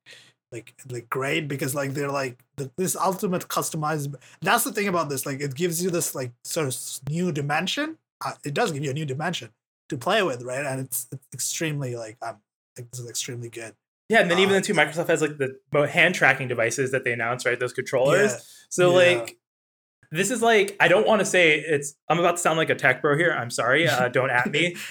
[0.51, 4.13] like, like great because like they're like the, this ultimate customized.
[4.41, 5.25] That's the thing about this.
[5.25, 6.77] Like it gives you this like sort of
[7.09, 7.97] new dimension.
[8.25, 9.51] Uh, it does give you a new dimension
[9.89, 10.65] to play with, right?
[10.65, 12.37] And it's, it's extremely like um,
[12.77, 13.75] like, this is extremely good.
[14.09, 17.05] Yeah, and then even Uh, then too, Microsoft has like the hand tracking devices that
[17.05, 17.59] they announced, right?
[17.61, 18.33] Those controllers.
[18.33, 18.39] Yeah.
[18.71, 19.17] So Yeah.
[19.17, 19.39] like,
[20.11, 21.95] this is like I don't want to say it's.
[22.09, 23.31] I'm about to sound like a tech bro here.
[23.33, 23.87] I'm sorry.
[23.87, 24.77] Uh, don't at me.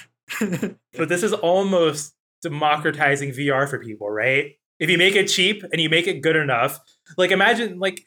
[0.96, 4.52] But this is almost democratizing VR for people, right?
[4.78, 6.78] If you make it cheap and you make it good enough,
[7.16, 8.04] like imagine like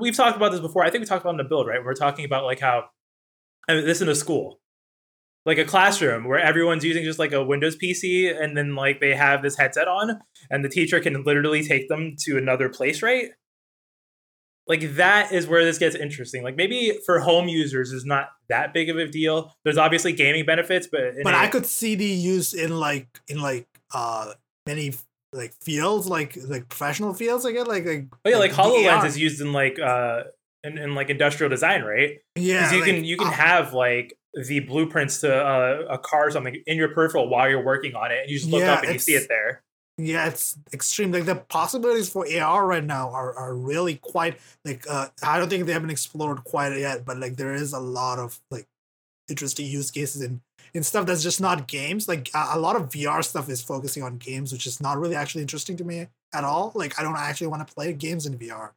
[0.00, 0.84] we've talked about this before.
[0.84, 1.84] I think we talked about in the build, right?
[1.84, 2.86] We're talking about like how
[3.68, 4.60] I mean, this in a school,
[5.46, 9.14] like a classroom where everyone's using just like a Windows PC, and then like they
[9.14, 10.18] have this headset on,
[10.50, 13.30] and the teacher can literally take them to another place, right?
[14.66, 16.42] Like that is where this gets interesting.
[16.42, 19.54] Like maybe for home users is not that big of a deal.
[19.64, 23.40] There's obviously gaming benefits, but but a- I could see the use in like in
[23.40, 24.32] like uh
[24.66, 24.92] many
[25.32, 29.06] like fields like like professional fields I get like like Oh yeah, like Hololens DAR.
[29.06, 30.24] is used in like uh
[30.62, 32.18] in, in like industrial design, right?
[32.36, 36.28] yeah you like, can you can uh, have like the blueprints to uh, a car
[36.28, 38.74] or something in your peripheral while you're working on it, and you just look Yeah,
[38.74, 39.62] up and you see it there.
[40.00, 44.84] yeah it's extreme like the possibilities for AR right now are are really quite like
[44.88, 48.20] uh I don't think they haven't explored quite yet but like there is a lot
[48.20, 48.66] of like
[49.28, 50.40] interesting use cases in
[50.74, 52.08] in stuff that's just not games.
[52.08, 55.16] Like a, a lot of VR stuff is focusing on games which is not really
[55.16, 56.72] actually interesting to me at all.
[56.74, 58.70] Like I don't actually want to play games in VR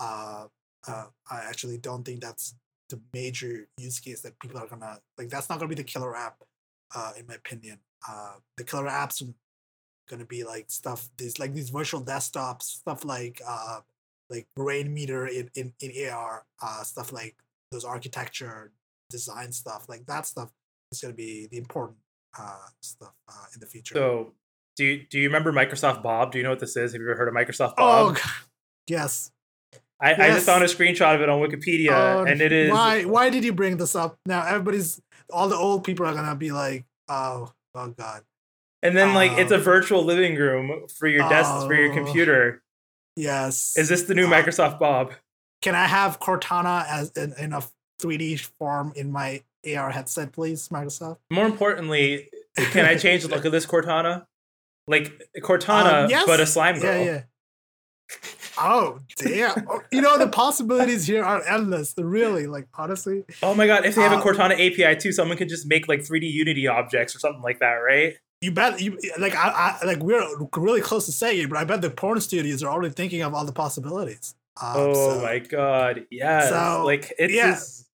[0.00, 0.46] uh,
[0.86, 2.54] uh I actually don't think that's
[2.92, 6.14] the major use case that people are gonna like that's not gonna be the killer
[6.14, 6.36] app
[6.94, 7.78] uh in my opinion
[8.08, 9.32] uh the killer apps are
[10.08, 13.80] gonna be like stuff these like these virtual desktops stuff like uh
[14.28, 17.34] like Rainmeter in in, in ar uh stuff like
[17.70, 18.70] those architecture
[19.08, 20.50] design stuff like that stuff
[20.92, 21.98] is gonna be the important
[22.38, 24.32] uh stuff uh in the future So
[24.76, 26.32] do you, do you remember Microsoft Bob?
[26.32, 26.92] Do you know what this is?
[26.92, 28.16] Have you ever heard of Microsoft oh Bob?
[28.16, 28.30] God.
[28.86, 29.30] yes
[30.02, 33.04] I, I just found a screenshot of it on Wikipedia, Oh, and it is why
[33.04, 36.50] why did you bring this up now everybody's all the old people are gonna be
[36.50, 38.22] like oh oh god
[38.82, 41.94] and then like it's a um, virtual living room for your desk for your Oh.
[41.94, 42.62] computer.
[43.16, 45.12] yes Is this the new uh, Microsoft Bob?
[45.62, 47.62] can i have cortana as in, in a
[48.00, 49.42] 3d form in my
[49.76, 54.26] ar headset please microsoft More importantly, can I change the look of this Cortana?
[54.88, 56.24] Like Cortana, Um, yes.
[56.26, 56.96] but a slime girl.
[56.98, 57.22] yeah yeah
[58.58, 63.66] oh damn Oh, you know the possibilities here are endless really like honestly Oh my
[63.66, 66.30] god, if they have a Uh, Cortana API too, someone could just make like 3D
[66.30, 68.14] Unity objects or something like that, right?
[68.40, 71.62] you bet you like I, I like we're really close to saying it but i
[71.64, 75.38] bet the porn studios are already thinking of all the possibilities um, oh so- my
[75.38, 76.48] god, yes.
[76.50, 77.52] So, like it's yeah.
[77.52, 77.86] just-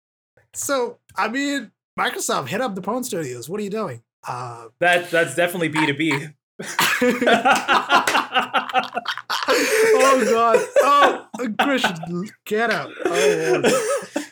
[0.54, 3.48] So I mean, Microsoft hit up the porn studios.
[3.50, 4.02] What are you doing?
[4.28, 6.34] Uh, that that's definitely B2B.
[8.40, 11.28] oh God!
[11.40, 12.92] Oh, Christian, get out!
[13.06, 14.26] Oh, Lord.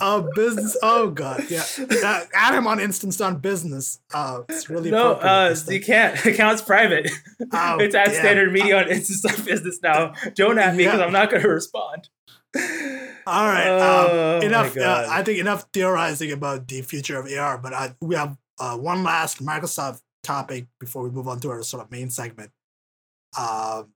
[0.00, 0.76] uh, business.
[0.82, 1.44] Oh God!
[1.48, 1.64] Yeah,
[2.04, 4.00] uh, add him on Instance on business.
[4.12, 6.24] Uh, it's really no, uh, you can't.
[6.26, 7.10] Account's private.
[7.52, 8.14] Oh, it's at damn.
[8.14, 10.14] standard media on Insta on Business now.
[10.34, 11.06] Don't at me because Yeah.
[11.06, 12.08] I'm not going to respond.
[13.26, 13.68] All right.
[13.68, 14.76] Oh, um, my enough.
[14.76, 17.58] Uh, I think enough theorizing about the future of AR.
[17.58, 21.62] But I, we have uh, one last Microsoft topic before we move on to our
[21.62, 22.50] sort of main segment.
[23.38, 23.92] Um,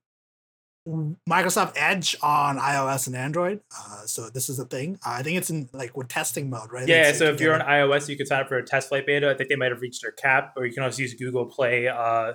[1.27, 3.61] Microsoft Edge on iOS and Android.
[3.75, 4.99] Uh, so this is a thing.
[5.03, 6.87] I think it's in like with testing mode, right?
[6.87, 9.07] Yeah, It's so if you're on iOS, you can sign up for a test flight
[9.07, 9.29] beta.
[9.29, 11.87] I think they might have reached their cap, or you can also use Google Play,
[11.87, 12.33] uh,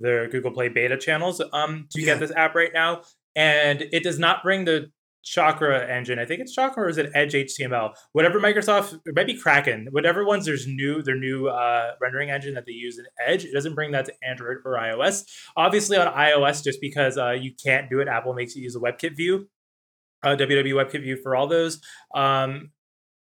[0.00, 2.06] their Google Play beta channels um, to Yeah.
[2.06, 3.02] get this app right now.
[3.36, 4.90] And it does not bring the
[5.22, 6.18] Chakra engine.
[6.18, 7.94] I think it's Chakra or is it Edge HTML?
[8.12, 9.88] Whatever Microsoft, it might be Kraken.
[9.90, 13.52] Whatever ones there's new, their new uh, rendering engine that they use in Edge, it
[13.52, 15.24] doesn't bring that to Android or iOS.
[15.56, 18.80] Obviously on iOS, just because uh, you can't do it, Apple makes you use a
[18.80, 19.48] WebKit view,
[20.22, 21.80] uh, WW WebKit view for all those.
[22.14, 22.70] Um,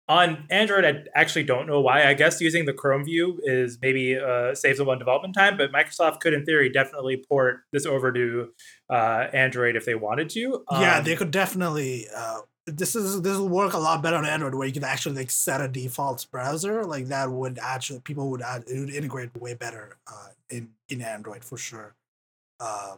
[0.09, 2.07] on Android, I actually don't know why.
[2.07, 5.73] I guess using the Chrome view is maybe uh, saves them on development time, but
[5.73, 8.47] Microsoft could, in theory, definitely port this over to
[8.89, 10.63] uh, Android if they wanted to.
[10.71, 12.07] yeah, Um, they could definitely.
[12.15, 15.15] Uh, this is this will work a lot better on Android, where you can actually
[15.15, 16.83] like set a default browser.
[16.83, 21.01] Like that would actually people would add it would integrate way better uh, in in
[21.01, 21.95] Android for sure.
[22.59, 22.97] Uh,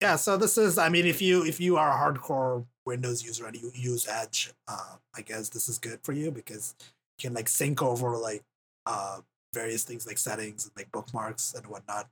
[0.00, 0.78] yeah, so this is.
[0.78, 4.52] I mean, if you if you are a hardcore Windows user and you use Edge,
[4.66, 6.74] uh, I guess this is good for you because
[7.18, 8.42] you can like sync over like
[8.86, 9.18] uh,
[9.52, 12.08] various things like settings and like bookmarks and whatnot.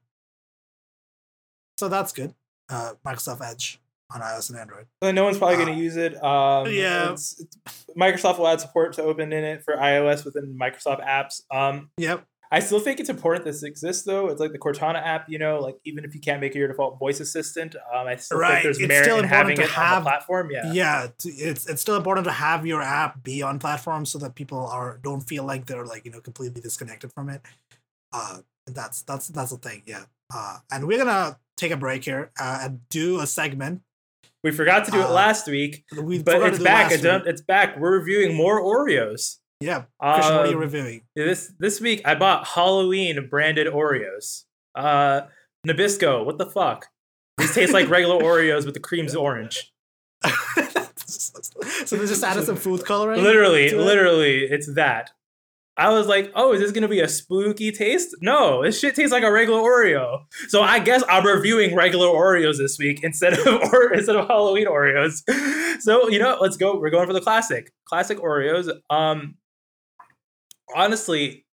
[1.79, 2.35] so that's good.
[2.69, 3.81] Uh, Microsoft Edge
[4.15, 4.87] on iOS and Android.
[5.03, 6.15] So no one's probably Uh, going to use it.
[6.23, 7.05] Um, yeah.
[7.05, 11.43] it's- it's- Microsoft will add support to open in it for iOS within Microsoft apps.
[11.51, 12.25] Um, Yep.
[12.51, 14.29] I still think it's important this exists though.
[14.29, 16.69] It's like the Cortana app, you know, like even if you can't make it your
[16.69, 19.57] default voice assistant, um, I still Right, think there's it's merit still in important having
[19.57, 20.51] to it on have- the platform.
[20.51, 20.73] Yeah.
[20.73, 24.67] Yeah, it's it's still important to have your app be on platform so that people
[24.67, 27.43] are don't feel like they're like you know completely disconnected from it.
[28.15, 29.83] Uh, that's that's that's the thing.
[29.85, 30.05] Yeah.
[30.33, 33.83] Uh, and we're gonna take a break here uh, and do a segment.
[34.45, 36.93] We forgot to do it Uh, last week, We but it's back.
[36.93, 37.77] It's, it's back.
[37.79, 39.37] We're reviewing more Oreos.
[39.61, 41.03] Yeah, Christian, what are you Um, reviewing?
[41.17, 44.45] This this week I bought Halloween branded Oreos.
[44.77, 45.23] Uh
[45.67, 46.87] Nabisco, what the fuck?
[47.39, 49.73] These taste like regular Oreos, but the cream's orange.
[51.07, 53.23] so they just added some food coloring.
[53.23, 53.77] Literally, it?
[53.77, 55.11] literally, it's that.
[55.79, 58.17] I was like, oh, is this gonna be a spooky taste?
[58.21, 60.25] No, this shit tastes like a regular Oreo.
[60.49, 64.67] So I guess I'm reviewing regular Oreos this week instead of or instead of Halloween
[64.67, 65.23] Oreos.
[65.81, 66.77] So you know, let's go.
[66.77, 68.69] We're going for the classic, classic Oreos.
[68.91, 69.37] Um,
[70.75, 71.47] honestly,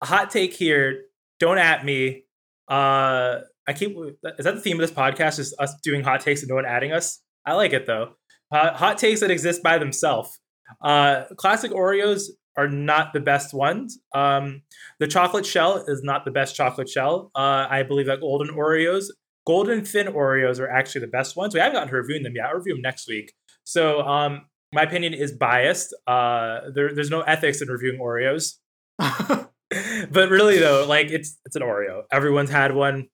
[0.00, 1.02] a hot take here.
[1.40, 2.26] Don't at me.
[2.70, 3.96] Uh, I keep.
[4.38, 5.40] Is that the theme of this podcast?
[5.40, 7.20] Is us doing hot takes and no one adding us?
[7.44, 8.12] I like it though.
[8.52, 10.38] Uh, hot takes that exist by themselves.
[10.80, 13.98] Uh, classic Oreos are not the best ones.
[14.14, 14.62] Um,
[15.00, 17.30] the chocolate shell is not the best chocolate shell.
[17.34, 19.06] Uh, I believe that golden Oreos,
[19.46, 21.54] golden thin Oreos are actually the best ones.
[21.54, 22.46] We haven't gotten to reviewing them yet.
[22.46, 23.32] I'll review them next week.
[23.64, 25.94] So um, my opinion is biased.
[26.06, 28.54] Uh, there, there's no ethics in reviewing Oreos.
[28.98, 32.02] but really though, like it's it's an Oreo.
[32.12, 33.08] Everyone's had one.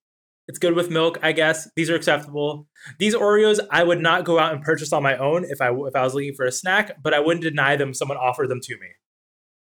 [0.49, 1.69] It's good with milk, I guess.
[1.77, 2.67] These are acceptable.
[2.99, 5.95] These Oreos, I would not go out and purchase on my own if I if
[5.95, 7.91] I was looking for a snack, but I wouldn't deny them.
[7.91, 8.89] if Someone offered them to me.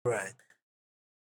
[0.05, 0.33] Right.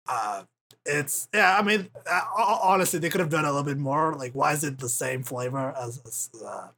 [0.08, 0.44] Uh,
[0.84, 1.56] it's yeah.
[1.58, 4.14] I mean, uh, honestly, they could have done a little bit more.
[4.14, 6.00] Like, why is it the same flavor as?
[6.06, 6.68] as uh,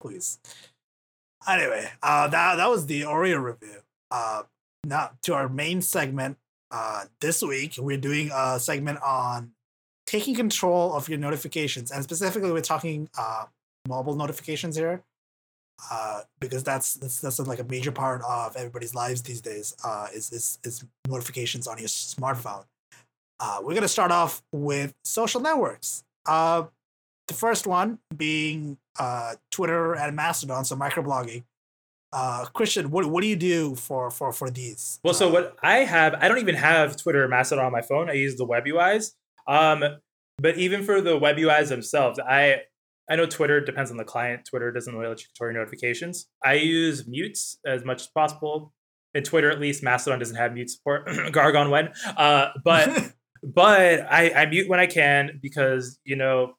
[0.00, 0.38] please.
[1.46, 3.80] Anyway, uh, that that was the Oreo review.
[4.10, 4.42] Uh,
[4.84, 6.38] now to our main segment.
[6.70, 9.52] Uh, this week we're doing a segment on
[10.06, 13.44] taking control of your notifications, and specifically, we're talking uh,
[13.86, 15.02] mobile notifications here.
[15.90, 19.74] Uh, because that's that's that's like a major part of everybody's lives these days.
[19.84, 22.64] Uh, is is is notifications on your smartphone.
[23.40, 26.04] Uh, we're gonna start off with social networks.
[26.26, 26.64] Uh,
[27.28, 31.44] the first one being uh, Twitter and Mastodon, so microblogging.
[32.12, 35.00] Uh, Christian, what what do you do for for for these?
[35.02, 37.82] Well, so Uh, what I have, I don't even have Twitter or Mastodon on my
[37.82, 38.08] phone.
[38.08, 39.12] I use the web UIs.
[39.46, 39.82] Um,
[40.38, 42.62] but even for the web UIs themselves, I
[43.08, 44.46] I know Twitter depends on the client.
[44.48, 46.26] Twitter doesn't really let you control your notifications.
[46.42, 48.72] I use mutes as much as possible.
[49.14, 51.06] In Twitter, at least, Mastodon doesn't have mute support.
[51.08, 53.12] Gargron when, uh, but
[53.42, 56.54] but I, I mute when I can because you know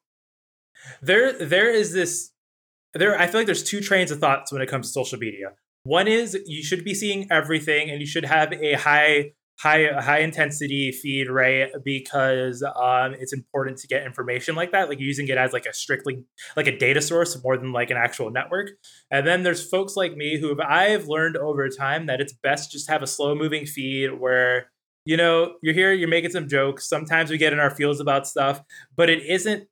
[1.02, 2.32] there there is this
[2.94, 5.54] there I feel like there's two trains of thoughts when it comes to social media.
[5.84, 10.20] One is you should be seeing everything and you should have a high high high
[10.20, 11.70] intensity feed right?
[11.84, 15.74] Because um, it's important to get information like that like using it as like a
[15.74, 18.72] strictly like a data source more than like an actual network.
[19.12, 22.90] And then there's folks like me who i've learned over time that it's best just
[22.90, 24.72] have a slow moving feed where
[25.06, 26.88] you know you're here you're making some jokes.
[26.90, 28.62] Sometimes we get in our feels about stuff
[28.96, 29.68] but it isn't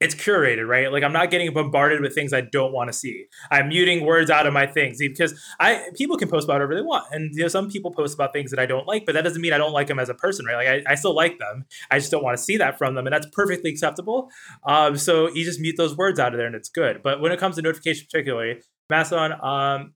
[0.00, 0.90] it's curated, right?
[0.90, 3.26] Like I'm not getting bombarded with things I don't want to see.
[3.50, 6.80] I'm muting words out of my things because I people can post about whatever they
[6.80, 9.22] want, and you know some people post about things that I don't like, but that
[9.22, 10.56] doesn't mean I don't like them as a person, right?
[10.56, 13.06] Like I, I still like them, I just don't want to see that from them,
[13.06, 14.30] and that's perfectly acceptable.
[14.66, 17.02] Um, so you just mute those words out of there, and it's good.
[17.02, 19.94] But when it comes to notifications, particularly Mastodon, um,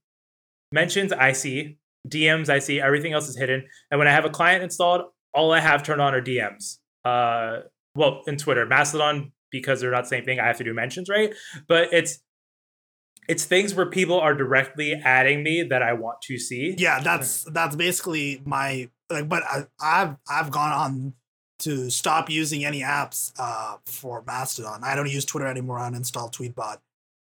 [0.71, 4.31] mentions I see, DMs I see, everything else is hidden, and when I have a
[4.31, 6.79] client installed, all I have turned on are DMs.
[7.07, 7.61] Uh,
[7.97, 10.41] well, in Twitter, Mastodon because they're not the same thing.
[10.41, 11.33] I have to do mentions, right?
[11.69, 12.19] But it's
[13.29, 16.75] it's things where people are directly adding me that I want to see.
[16.77, 19.29] yeah, that's that's basically my like.
[19.29, 21.15] But I, I've I've gone on
[21.61, 24.83] to stop using any apps uh, for Mastodon.
[24.83, 25.79] I don't use Twitter anymore.
[25.79, 26.79] I uninstalled Tweetbot.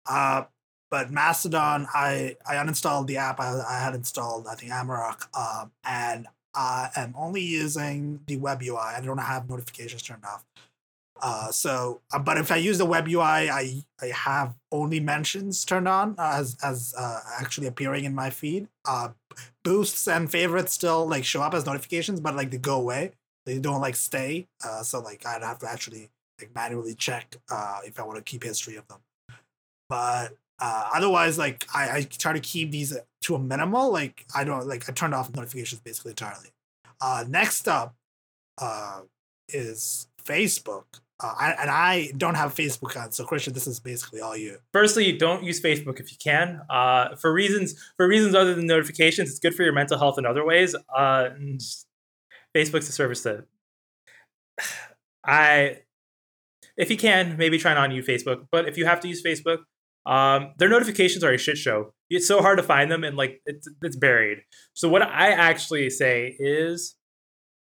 [0.07, 0.45] Uh,
[0.91, 4.47] but Mastodon, I I uninstalled the app I, I had installed.
[4.47, 8.77] I think Amaroq, um, and I am only using the web UI.
[8.77, 10.45] I don't have notifications turned off.
[11.23, 15.65] Uh, so, uh, but if I use the web UI, I I have only mentions
[15.65, 18.69] turned on uh, as as uh, actually appearing in my feed.
[19.63, 23.13] Boosts and favorites still like show up as notifications, but like they go away.
[23.45, 24.49] They don't like stay.
[24.83, 26.11] So like I'd have to actually
[26.41, 27.37] like manually check
[27.85, 29.01] if I want to keep history of them.
[29.89, 33.93] But otherwise, like I, I try to keep these to a minimal.
[33.93, 36.51] Like I don't like I turned off notifications basically entirely.
[37.29, 37.95] Next up
[39.49, 40.85] is Facebook.
[41.23, 44.59] Uh, I, and I don't have Facebook account, so Christian, this is basically all you.
[44.73, 46.63] Firstly, don't use Facebook if you can.
[46.71, 50.25] Uh, for reasons for reasons other than notifications, it's good for your mental health in
[50.25, 50.75] other ways.
[50.97, 51.31] Uh,
[52.57, 53.45] Facebook's a service that
[55.25, 55.81] I,
[56.77, 58.47] if you can, maybe try not to use Facebook.
[58.51, 59.59] But if you have to use Facebook,
[60.07, 61.93] um, their notifications are a shit show.
[62.09, 64.39] It's so hard to find them, and like it's it's buried.
[64.73, 66.97] So what I actually say is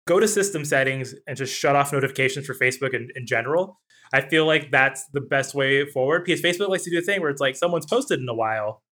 [0.05, 3.79] go to system settings and just shut off notifications for Facebook in, in general.
[4.13, 7.21] I feel like that's the best way forward because Facebook likes to do a thing
[7.21, 8.83] where it's like someone's posted in a while.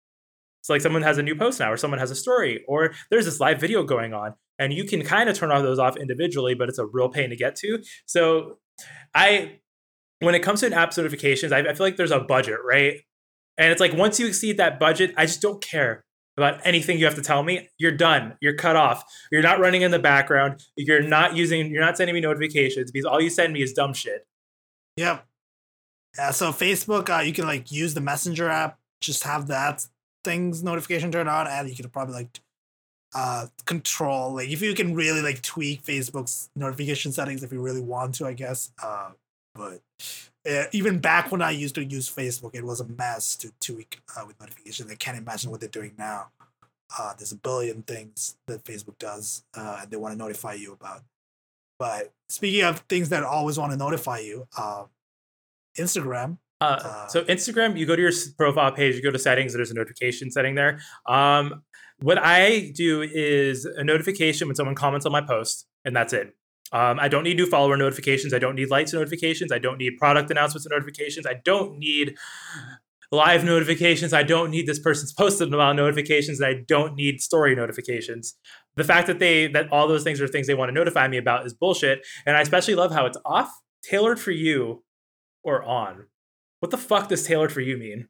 [0.60, 3.24] It's like someone has a new post now, or someone has a story, or there's
[3.24, 6.54] this live video going on, and you can kind of turn all those off individually,
[6.54, 7.82] but it's a real pain to get to.
[8.06, 8.58] So,
[9.12, 9.58] I,
[10.20, 13.00] when it comes to an apps notifications, I, I feel like there's a budget, right?
[13.58, 16.04] And it's like once you exceed that budget, I just don't care
[16.36, 17.68] about anything you have to tell me.
[17.78, 18.36] You're done.
[18.40, 19.04] You're cut off.
[19.30, 20.64] You're not running in the background.
[20.76, 21.70] You're not using.
[21.70, 24.26] You're not sending me notifications because all you send me is dumb shit.
[24.96, 25.26] Yep.
[26.16, 26.30] Yeah.
[26.30, 28.78] So Facebook, uh, you can like use the Messenger app.
[29.00, 29.86] Just have that
[30.24, 32.40] things notification turned on, and you could probably like
[33.14, 37.82] uh control like if you can really like tweak Facebook's notification settings if you really
[37.82, 38.70] want to, I guess.
[38.82, 39.10] Uh,
[39.62, 43.52] but uh, even back when I used to use Facebook, it was a mess to
[43.60, 44.90] tweak uh, with notifications.
[44.90, 46.28] I can't imagine what they're doing now.
[46.98, 50.72] Uh, there's a billion things that Facebook does, uh, and they want to notify you
[50.72, 51.02] about.
[51.78, 54.84] But speaking of things that always want to notify you, uh,
[55.78, 56.38] Instagram.
[56.60, 59.54] Uh, so Instagram, you go to your profile page, you go to settings.
[59.54, 60.80] There's a notification setting there.
[61.06, 61.62] Um,
[62.00, 66.34] what I do is a notification when someone comments on my post, and that's it.
[66.72, 68.32] Um, I don't need new follower notifications.
[68.32, 69.52] I don't need lights notifications.
[69.52, 71.26] I don't need product announcements notifications.
[71.26, 72.16] I don't need
[73.10, 74.14] live notifications.
[74.14, 76.40] I don't need this person's posted about notifications.
[76.40, 78.34] And I don't need story notifications.
[78.76, 81.18] The fact that they that all those things are things they want to notify me
[81.18, 82.04] about is bullshit.
[82.26, 83.50] And I especially love how it's off,
[83.84, 84.82] tailored for you,
[85.44, 86.06] or on.
[86.60, 88.08] What the fuck does tailored for you mean?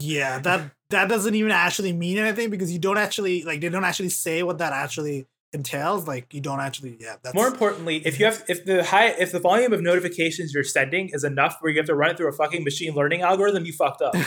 [0.00, 3.84] Yeah, that that doesn't even actually mean anything because you don't actually like they don't
[3.84, 8.18] actually say what that actually entails like you don't actually yeah that's more importantly if
[8.18, 11.72] you have if the high if the volume of notifications you're sending is enough where
[11.72, 14.14] you have to run it through a fucking machine learning algorithm you fucked up.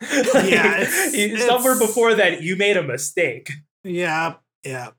[0.00, 3.50] Like, yeah it's, somewhere it's, before that you made a mistake.
[3.84, 4.34] Yeah
[4.64, 4.90] yeah.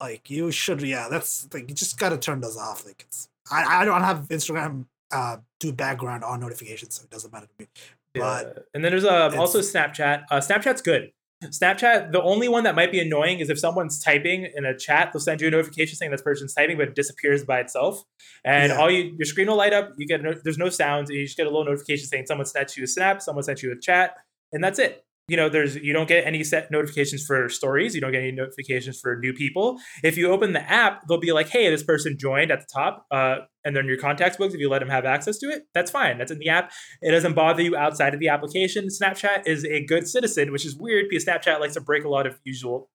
[0.00, 3.82] Like you should yeah that's like you just gotta turn those off like it's i
[3.82, 7.68] i don't have instagram uh do background on notifications so it doesn't matter to me.
[8.14, 8.62] But yeah.
[8.74, 10.24] and then there's uh, also snapchat.
[10.30, 11.12] Uh snapchat's good
[11.50, 15.12] Snapchat, the only one that might be annoying is if someone's typing in a chat,
[15.12, 18.02] they'll send you a notification saying this person's typing, but it disappears by itself.
[18.44, 18.78] And yeah.
[18.78, 19.90] all you, your screen will light up.
[19.96, 21.10] You get no, there's no sounds.
[21.10, 23.72] You just get a little notification saying someone sent you a snap, someone sent you
[23.72, 24.16] a chat,
[24.52, 27.94] and that's it you know there's you don't get any set notifications for stories.
[27.94, 29.78] You don't get any notifications for new people.
[30.02, 33.06] If you open the app they'll be like hey this person joined at the top
[33.10, 35.90] uh, and then your contacts books if you let them have access to it that's
[35.90, 36.18] fine.
[36.18, 36.72] That's in the app.
[37.00, 38.88] It doesn't bother you outside of the application.
[38.88, 42.26] Snapchat is a good citizen which is weird because snapchat likes to break a lot
[42.26, 42.90] of usual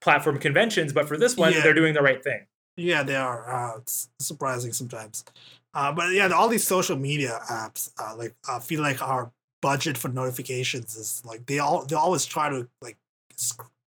[0.00, 1.62] platform conventions but for this one yeah.
[1.62, 2.46] they're doing the right thing.
[2.76, 3.50] Yeah they are.
[3.50, 5.24] Uh, it's surprising sometimes.
[5.72, 9.32] Uh, but yeah all these social media apps uh, like uh, feel like are
[9.64, 12.98] budget for notifications is like they all they always try to like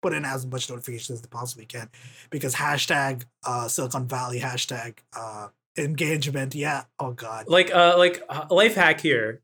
[0.01, 1.89] put in as much notifications as they possibly can
[2.29, 7.49] because hashtag uh silicon valley hashtag uh engagement yeah oh god.
[7.49, 9.41] Like uh like uh, life hack here.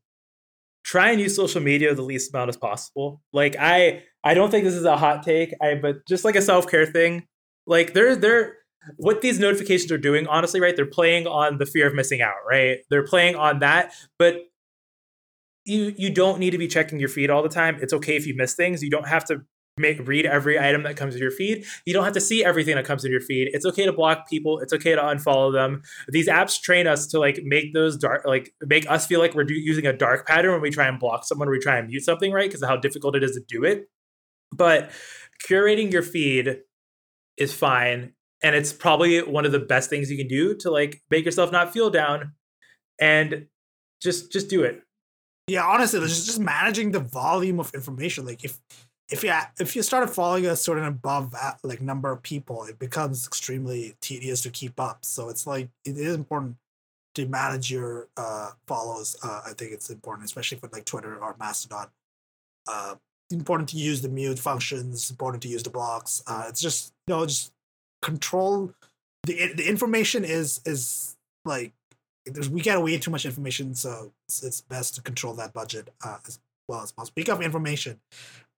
[0.84, 3.20] Try and use social media the least amount as possible.
[3.34, 6.42] Like i i don't think this is a hot take i but just like a
[6.42, 7.26] self-care thing.
[7.66, 8.56] Like they're they're
[8.96, 12.40] what these notifications are doing honestly right they're playing on the fear of missing out
[12.48, 12.78] right?
[12.88, 14.36] They're playing on that but
[15.64, 17.78] you you don't need to be checking your feed all the time.
[17.80, 18.82] It's okay if you miss things.
[18.82, 19.42] You don't have to
[19.78, 21.64] make read every item that comes in your feed.
[21.86, 23.48] You don't have to see everything that comes in your feed.
[23.52, 24.58] It's okay to block people.
[24.58, 25.82] It's okay to unfollow them.
[26.08, 29.44] These apps train us to like make those dark like make us feel like we're
[29.44, 31.88] do- using a dark pattern when we try and block someone or we try and
[31.88, 32.48] mute something, right?
[32.48, 33.88] Because of how difficult it is to do it.
[34.54, 34.90] But
[35.46, 36.58] curating your feed
[37.36, 41.00] is fine and it's probably one of the best things you can do to like
[41.10, 42.32] make yourself not feel down
[43.00, 43.46] and
[44.02, 44.82] just just do it
[45.46, 48.26] yeah, honestly, just just managing the volume of information.
[48.26, 48.58] Like if
[49.10, 53.26] if you if you started following a certain above like number of people, it becomes
[53.26, 55.04] extremely tedious to keep up.
[55.04, 56.56] So it's like it is important
[57.14, 59.16] to manage your uh, follows.
[59.22, 61.88] Uh, I think it's important, especially for like Twitter or Mastodon.
[62.66, 62.94] Uh,
[63.30, 65.10] important to use the mute functions.
[65.10, 66.22] Important to use the blocks.
[66.26, 67.52] Uh, it's just you know just
[68.00, 68.72] control
[69.24, 71.72] the the information is is like
[72.26, 75.88] there's we get way too much information, so it's, it's best to control that budget
[76.04, 77.06] uh, as well as possible.
[77.06, 78.00] Speak of information,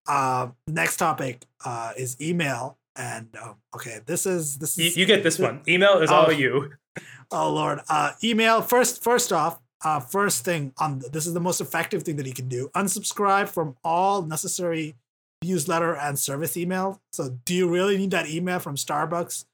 [0.06, 2.78] uh, next topic uh, is email.
[2.96, 5.62] And um, okay, this is this is you, you get this one.
[5.66, 6.72] Email is all oh, you.
[7.32, 7.80] oh lord.
[7.88, 9.02] Uh, email first.
[9.02, 12.48] First off, uh, first thing on this is the most effective thing that you can
[12.48, 12.70] do.
[12.74, 14.94] Unsubscribe from all necessary
[15.42, 17.00] newsletter and service email.
[17.12, 19.44] So, do you really need that email from Starbucks?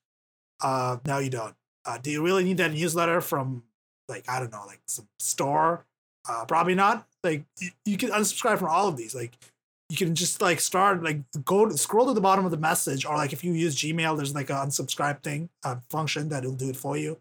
[0.60, 1.54] Uh, no, you don't.
[1.84, 3.64] Uh, do you really need that newsletter from
[4.10, 5.84] like I don't know, like some store?
[6.28, 7.06] Uh, probably not.
[7.24, 9.14] Like you, you can unsubscribe from all of these.
[9.14, 9.36] Like
[9.88, 13.16] you can just like start like go scroll to the bottom of the message, or
[13.16, 16.68] like if you use Gmail, there's like an unsubscribe thing uh, function that will do
[16.68, 17.18] it for you.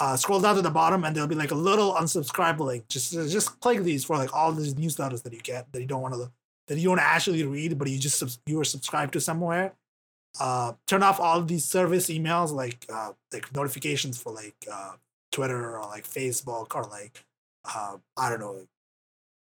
[0.00, 2.86] Uh, scroll down to the bottom, and there'll be like a little unsubscribe link.
[2.88, 6.02] Just just click these for like all these newsletters that you get that you don't
[6.02, 6.30] want to
[6.68, 9.72] that you don't actually read, but you just you are subscribed to somewhere
[10.40, 14.92] uh, turn off all these service emails like uh, like notifications for like uh,
[15.32, 17.24] Twitter or like Facebook or like
[17.64, 18.62] uh, I don't know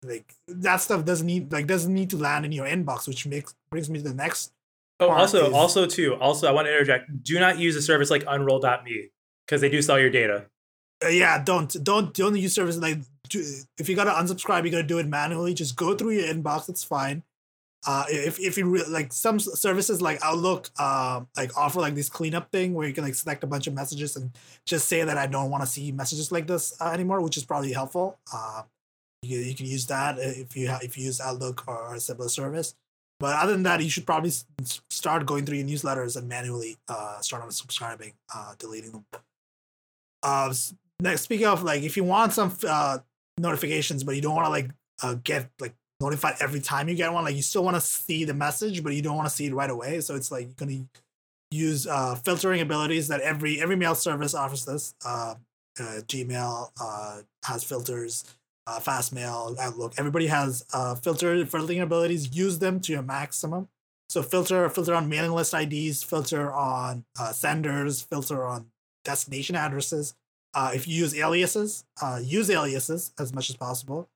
[0.04, 3.54] like, that stuff doesn't need like doesn't need to land in your inbox, which makes
[3.70, 4.52] brings me to the next.
[4.98, 7.22] Oh, also, is, also too, also I want to interject.
[7.22, 9.10] Do not use a service like Unroll.me
[9.46, 10.46] because they do sell your data.
[11.04, 12.98] Uh, yeah, don't don't don't use services like
[13.32, 15.54] if you gotta unsubscribe, you gotta do it manually.
[15.54, 16.68] Just go through your inbox.
[16.68, 17.22] It's fine
[17.84, 22.08] uh, if if you re- like some services like Outlook, uh, like offer like this
[22.08, 24.30] cleanup thing where you can like select a bunch of messages and
[24.66, 27.44] just say that I don't want to see messages like this uh, anymore, which is
[27.44, 28.18] probably helpful.
[28.32, 28.62] Uh,
[29.22, 32.28] you, you can use that if you ha- if you use Outlook or a similar
[32.28, 32.74] service.
[33.18, 34.32] But other than that, you should probably
[34.90, 39.04] start going through your newsletters and manually uh, start unsubscribing, uh, deleting them.
[40.24, 40.52] Uh,
[41.00, 42.98] next, speaking of like, if you want some uh,
[43.38, 44.70] notifications, but you don't want to like
[45.04, 47.24] uh, get like notified every time you get one.
[47.24, 49.54] Like you still want to see the message, but you don't want to see it
[49.54, 50.00] right away.
[50.00, 50.84] So it's like you're gonna
[51.52, 54.94] use uh, filtering abilities that every every mail service offers this.
[55.04, 55.36] Uh,
[55.80, 58.24] uh, Gmail uh, has filters,
[58.66, 59.94] uh, Fastmail, Outlook.
[59.96, 62.34] Everybody has uh, filter filtering abilities.
[62.36, 63.68] Use them to your maximum.
[64.08, 68.66] So filter filter on mailing list IDs, filter on senders, filter on
[69.04, 70.14] destination addresses.
[70.54, 71.84] If you use aliases,
[72.22, 74.08] use aliases as much as possible.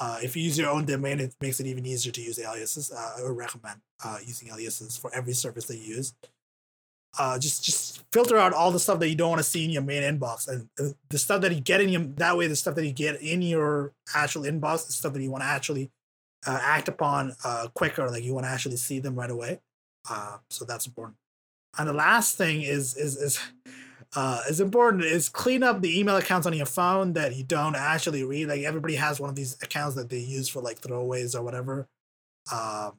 [0.00, 2.90] Uh, if you use your own domain, it makes it even easier to use aliases.
[2.90, 6.14] Uh, I would recommend uh, using aliases for every service that you use.
[7.18, 9.70] Uh, just just filter out all the stuff that you don't want to see in
[9.70, 12.56] your main inbox, and uh, the stuff that you get in your that way, the
[12.56, 15.90] stuff that you get in your actual inbox, the stuff that you want to actually
[16.46, 17.34] uh, act upon
[17.74, 19.60] quicker, like you want to actually see them right away.
[20.48, 21.18] so that's important.
[21.78, 23.38] And the last thing is is is
[24.14, 27.74] uh, is important is clean up the email accounts on your phone that you don't
[27.76, 28.48] actually read.
[28.48, 31.88] Like everybody has one of these accounts that they use for like throwaways or whatever.
[32.50, 32.90] Uh,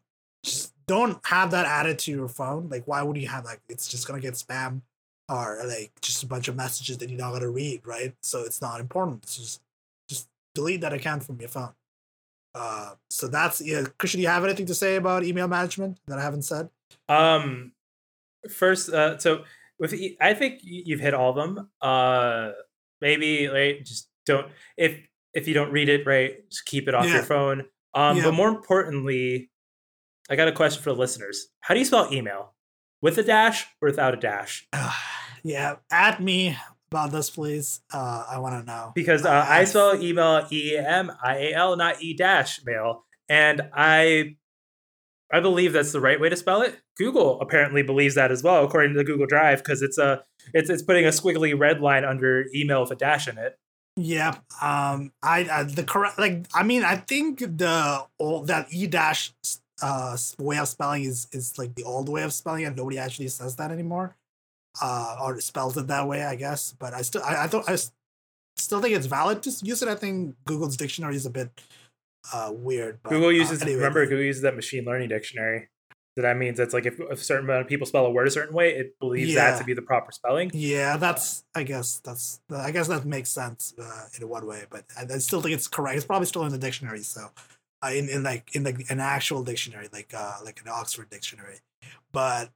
[0.44, 2.68] just don't have that added to your phone.
[2.70, 4.82] Like, why would you have like it's just gonna get spam
[5.30, 8.16] or like just a bunch of messages that you're not gonna read, right?
[8.22, 9.24] So it's not important.
[9.24, 9.62] It's just
[10.10, 11.74] just delete that account from your phone.
[12.56, 13.86] Uh, so that's yeah.
[14.00, 16.70] Christian, do you have anything to say about email management that I haven't said?
[17.08, 17.72] Um,
[18.50, 19.44] first, uh, so
[19.80, 21.70] with I think you've hit all of them.
[21.82, 22.52] Uh,
[23.02, 24.48] maybe like just don't
[24.78, 25.00] if
[25.34, 27.16] if you don't read it right, just keep it off yeah.
[27.16, 27.66] your phone.
[27.94, 28.24] Um, yeah.
[28.24, 29.52] but more importantly,
[30.30, 31.48] I got a question for the listeners.
[31.62, 32.54] How do you spell email?
[33.02, 34.68] With a dash or without a dash?
[35.44, 36.56] yeah, at me
[36.90, 37.82] about this, please.
[37.94, 41.54] Uh, I want to know because uh, uh, I spell email E M I A
[41.54, 44.38] L, not E dash mail, and I
[45.32, 46.80] I believe that's the right way to spell it.
[46.98, 50.24] Google apparently believes that as well, according to the Google Drive, because it's a
[50.54, 53.58] it's it's putting a squiggly red line under email with a dash in it.
[53.96, 58.88] Yeah, um, I, I the correct like I mean I think the old that e
[58.88, 59.32] dash
[59.82, 63.28] uh way of spelling is is like the old way of spelling and nobody actually
[63.28, 64.16] says that anymore,
[64.82, 66.76] uh, or spells it that way I guess.
[66.78, 67.78] But I still I I thought I
[68.58, 69.44] still think it's valid.
[69.44, 69.90] Just use it.
[69.90, 71.50] I think Google's dictionary is a bit
[72.34, 73.00] uh, weird.
[73.04, 73.78] But, Google uh, uses uh, anyway.
[73.78, 75.70] remember Google uses that machine learning dictionary.
[76.16, 78.32] So that means it's like if a certain amount of people spell a word a
[78.32, 79.52] certain way, it believes yeah.
[79.52, 80.52] that to be the proper spelling.
[80.54, 84.86] Yeah, that's I guess that's I guess that makes sense uh, in one way, but
[84.96, 85.98] I, I, still think it's correct.
[85.98, 87.32] It's probably still in the dictionary, so
[87.84, 91.62] uh, in in like in like an actual dictionary, like uh, like an Oxford dictionary.
[92.12, 92.52] But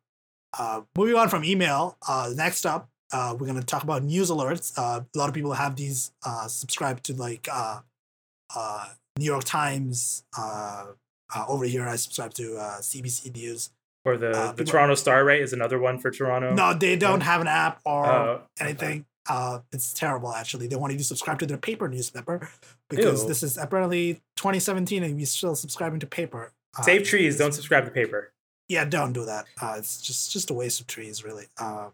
[0.58, 4.78] uh, moving on from email, uh, next up, uh, we're gonna talk about news alerts.
[4.78, 7.80] Uh, a lot of people have these uh, subscribed to like uh,
[8.55, 10.24] uh, New York Times.
[11.36, 13.69] Uh, over here, I subscribe to uh, CBC News.
[14.05, 15.41] Or the, uh, the Toronto Star, right?
[15.41, 16.53] Is another one for Toronto.
[16.53, 18.89] No, they don't have an app or oh, anything.
[18.89, 19.05] Okay.
[19.30, 20.67] Uh, it's terrible, actually.
[20.67, 22.49] They want you to subscribe to their paper newspaper
[22.89, 23.28] because Ew.
[23.28, 26.53] this is apparently 2017 and we're still subscribing to paper.
[26.78, 27.38] Uh, Save trees.
[27.38, 28.32] Don't subscribe to paper.
[28.69, 29.45] Yeah, don't do that.
[29.61, 31.47] Uh, it's just just a waste of trees, really.
[31.57, 31.89] Uh,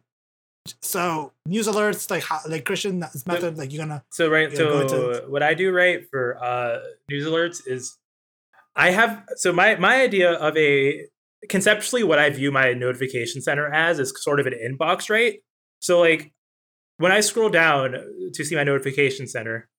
[0.82, 5.26] so news alerts like how, like Christian method like you're gonna so right so to...
[5.28, 6.80] what I do right for uh
[7.10, 7.98] news alerts is
[8.76, 11.06] I have so my my idea of a
[11.50, 15.40] conceptually what I view my notification center as is sort of an inbox right
[15.80, 16.32] so like
[16.98, 17.96] when I scroll down
[18.34, 19.70] to see my notification center,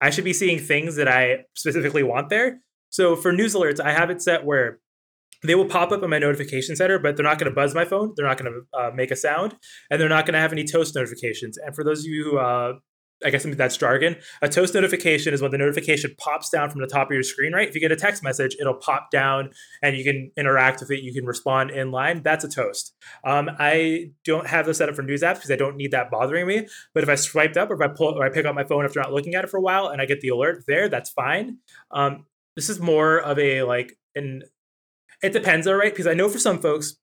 [0.00, 2.60] I should be seeing things that I specifically want there.
[2.90, 4.78] So for news alerts, I have it set where
[5.42, 7.84] they will pop up in my notification center, but they're not going to buzz my
[7.84, 8.12] phone.
[8.16, 9.54] They're not going to uh, make a sound,
[9.90, 11.56] and they're not going to have any toast notifications.
[11.56, 12.74] And for those of you who uh,
[13.24, 14.16] I guess that's jargon.
[14.42, 17.52] A toast notification is when the notification pops down from the top of your screen,
[17.52, 17.68] right?
[17.68, 19.50] If you get a text message, it'll pop down
[19.82, 21.02] and you can interact with it.
[21.02, 22.22] You can respond in line.
[22.22, 22.94] That's a toast.
[23.24, 26.10] Um, I don't have this set up for news apps because I don't need that
[26.10, 26.66] bothering me.
[26.92, 28.84] But if I swiped up or if I pull or I pick up my phone
[28.84, 31.10] after not looking at it for a while and I get the alert there, that's
[31.10, 31.58] fine.
[31.90, 34.42] Um, this is more of a like an
[35.22, 35.92] it depends all right?
[35.92, 36.96] Because I know for some folks,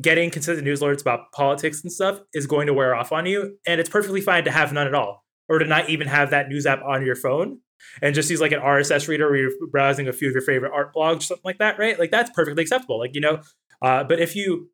[0.00, 3.58] getting consistent news alerts about politics and stuff is going to wear off on you.
[3.66, 5.19] And it's perfectly fine to have none at all
[5.50, 7.58] or to not even have that news app on your phone
[8.00, 10.72] and just use like an RSS reader where you're browsing a few of your favorite
[10.72, 11.98] art blogs or something like that, right?
[11.98, 12.98] Like that's perfectly acceptable.
[12.98, 13.40] Like, you know,
[13.82, 14.70] uh, but if you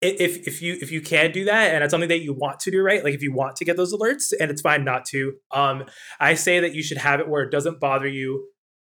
[0.00, 2.70] if if you if you can do that and it's something that you want to
[2.70, 5.34] do right like if you want to get those alerts and it's fine not to
[5.50, 5.82] um
[6.20, 8.46] i say that you should have it where it doesn't bother you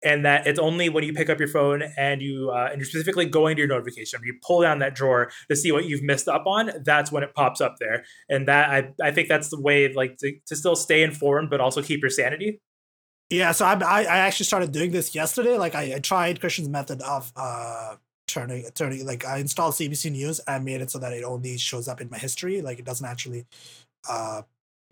[0.04, 2.86] and that it's only when you pick up your phone and you uh, and you're
[2.86, 6.28] specifically going to your notification you pull down that drawer to see what you've missed
[6.28, 8.04] up on that's when it pops up there.
[8.30, 11.60] And that i, I think that's the way like to, to still stay informed but
[11.60, 12.62] also keep your sanity.
[13.30, 15.58] Yeah so I, I actually started doing this yesterday.
[15.58, 17.96] Like i, I tried christian's method of uh
[18.26, 21.58] turning turning like i installed cbc news and i made it so that it only
[21.58, 22.62] shows up in my history.
[22.62, 23.46] Like it doesn't actually
[24.10, 24.44] uh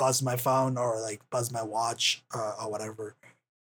[0.01, 3.15] buzz my phone or like buzz my watch uh, or whatever.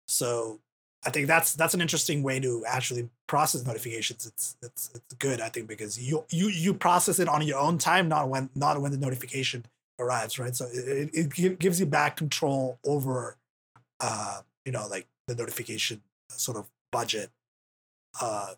[0.09, 0.59] So
[1.07, 4.27] I think that's that's an interesting way to actually process notifications.
[4.27, 7.79] It's it's it's good, I think, because you you you process it on your own
[7.79, 9.65] time, not when not when the notification
[9.99, 10.55] arrives, right?
[10.57, 13.37] So it, it gives you back control over,
[14.01, 17.31] uh, you know, like the notification sort of budget.
[18.21, 18.55] Uh,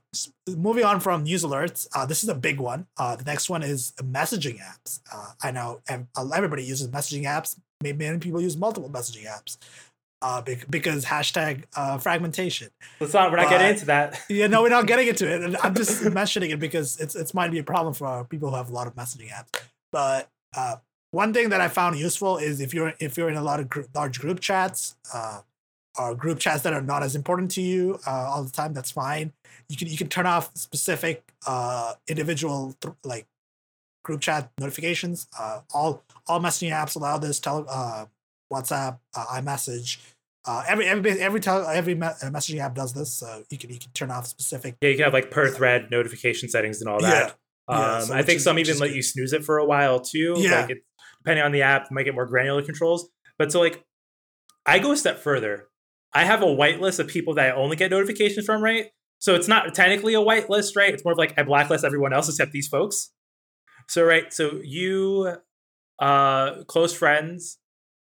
[0.55, 2.87] moving on from news alerts, uh, this is a big one.
[2.99, 5.01] Uh, the next one is messaging apps.
[5.13, 7.59] Uh, I know everybody uses messaging apps.
[7.83, 9.57] Maybe many people use multiple messaging apps
[10.27, 12.68] uh, because hashtag uh, fragmentation.
[12.99, 13.31] Let's not.
[13.31, 14.20] We're not getting into that.
[14.29, 15.41] yeah, no, we're not getting into it.
[15.41, 18.57] And I'm just mentioning it because it's it's might be a problem for people who
[18.57, 19.62] have a lot of messaging apps.
[19.93, 20.77] But uh,
[21.12, 23.89] one thing that I found useful is if you're if you're in a lot of
[23.95, 25.43] large group chats uh,
[25.97, 28.91] or group chats that are not as important to you uh, all the time, that's
[28.91, 29.33] fine.
[29.68, 33.27] You can you can turn off specific uh, individual th- like
[34.05, 35.29] group chat notifications.
[35.39, 37.39] Uh, all all messaging apps allow this.
[37.39, 38.07] Tele, uh,
[38.53, 39.99] WhatsApp, uh, iMessage.
[40.47, 43.71] Uh, every every every tel- every me- uh, messaging app does this, so you can
[43.71, 44.77] you can turn off specific.
[44.81, 47.37] Yeah, you can have like per thread notification settings and all that.
[47.69, 47.77] Yeah.
[47.77, 48.97] Um, so I think is, some even let good.
[48.97, 50.35] you snooze it for a while too.
[50.39, 50.61] Yeah.
[50.61, 50.79] Like it,
[51.25, 53.09] depending on the app, might get more granular controls.
[53.39, 53.85] But so like,
[54.65, 55.67] I go a step further.
[56.15, 58.87] I have a whitelist of people that I only get notifications from, right?
[59.19, 60.95] So it's not technically a whitelist, right?
[60.95, 63.11] It's more of like I blacklist everyone else except these folks.
[63.89, 65.37] So right, so you,
[65.99, 67.59] uh, close friends,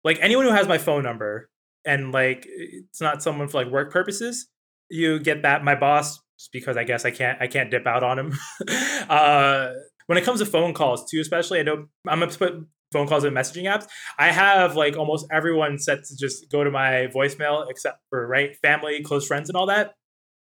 [0.03, 1.50] like anyone who has my phone number
[1.85, 4.47] and like it's not someone for like work purposes,
[4.89, 5.63] you get that.
[5.63, 6.19] My boss,
[6.51, 8.33] because I guess I can't I can't dip out on him.
[9.09, 9.71] uh,
[10.07, 12.53] when it comes to phone calls too, especially I know I'm gonna put
[12.91, 13.87] phone calls and messaging apps.
[14.19, 18.55] I have like almost everyone set to just go to my voicemail except for right
[18.61, 19.95] family, close friends, and all that.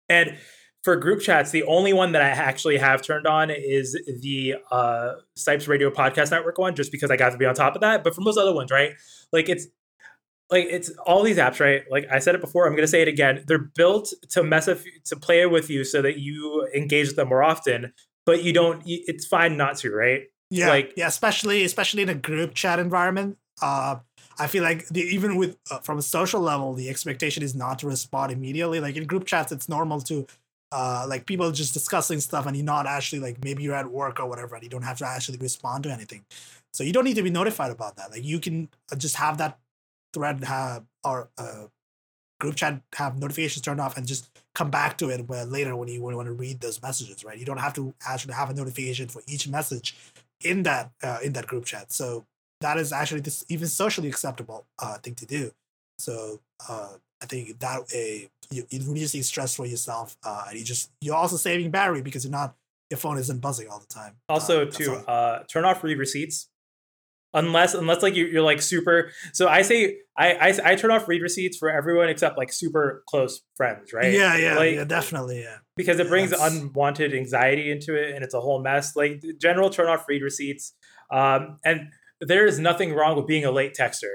[0.08, 0.36] And
[0.84, 5.14] for group chats, the only one that I actually have turned on is the uh,
[5.34, 8.04] Stipes Radio Podcast Network one, just because I got to be on top of that.
[8.04, 8.92] But for most other ones, right?
[9.32, 9.66] Like it's
[10.50, 11.82] like it's all these apps, right?
[11.90, 13.44] Like I said it before, I'm gonna say it again.
[13.46, 17.28] They're built to mess with, to play with you so that you engage with them
[17.28, 17.92] more often,
[18.24, 18.82] but you don't.
[18.86, 20.22] It's fine not to, right?
[20.50, 23.38] Yeah, like yeah, especially especially in a group chat environment.
[23.60, 23.96] Uh,
[24.38, 27.78] I feel like the, even with uh, from a social level, the expectation is not
[27.80, 28.80] to respond immediately.
[28.80, 30.26] Like in group chats, it's normal to
[30.72, 34.20] uh, like people just discussing stuff and you're not actually like maybe you're at work
[34.20, 36.24] or whatever and you don't have to actually respond to anything
[36.72, 39.38] so you don't need to be notified about that like you can uh, just have
[39.38, 39.58] that
[40.16, 41.66] thread have or uh,
[42.40, 45.88] group chat have notifications turned off and just come back to it where later when
[45.88, 47.38] you, you want to read those messages right?
[47.38, 49.94] You don't have to actually have a notification for each message
[50.42, 51.92] in that uh, in that group chat.
[51.92, 52.24] So
[52.60, 55.52] that is actually this even socially acceptable uh, thing to do.
[55.98, 60.64] So uh, I think that way you, you're reducing stress for yourself, uh, and you
[60.64, 62.54] just you're also saving battery because you're not
[62.90, 64.14] your phone isn't buzzing all the time.
[64.28, 66.48] Also, uh, to uh, turn off read receipts,
[67.34, 69.10] unless unless like you're, you're like super.
[69.32, 73.02] So I say I, I I turn off read receipts for everyone except like super
[73.08, 74.12] close friends, right?
[74.12, 75.58] Yeah, yeah, like, yeah, definitely, yeah.
[75.76, 78.96] Because it brings unwanted anxiety into it, and it's a whole mess.
[78.96, 80.74] Like general turn off read receipts,
[81.10, 81.88] um, and
[82.20, 84.12] there is nothing wrong with being a late texter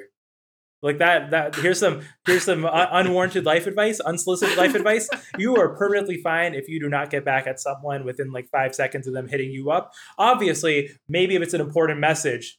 [0.81, 5.75] like that that here's some here's some unwarranted life advice unsolicited life advice you are
[5.75, 9.13] perfectly fine if you do not get back at someone within like five seconds of
[9.13, 12.57] them hitting you up obviously maybe if it's an important message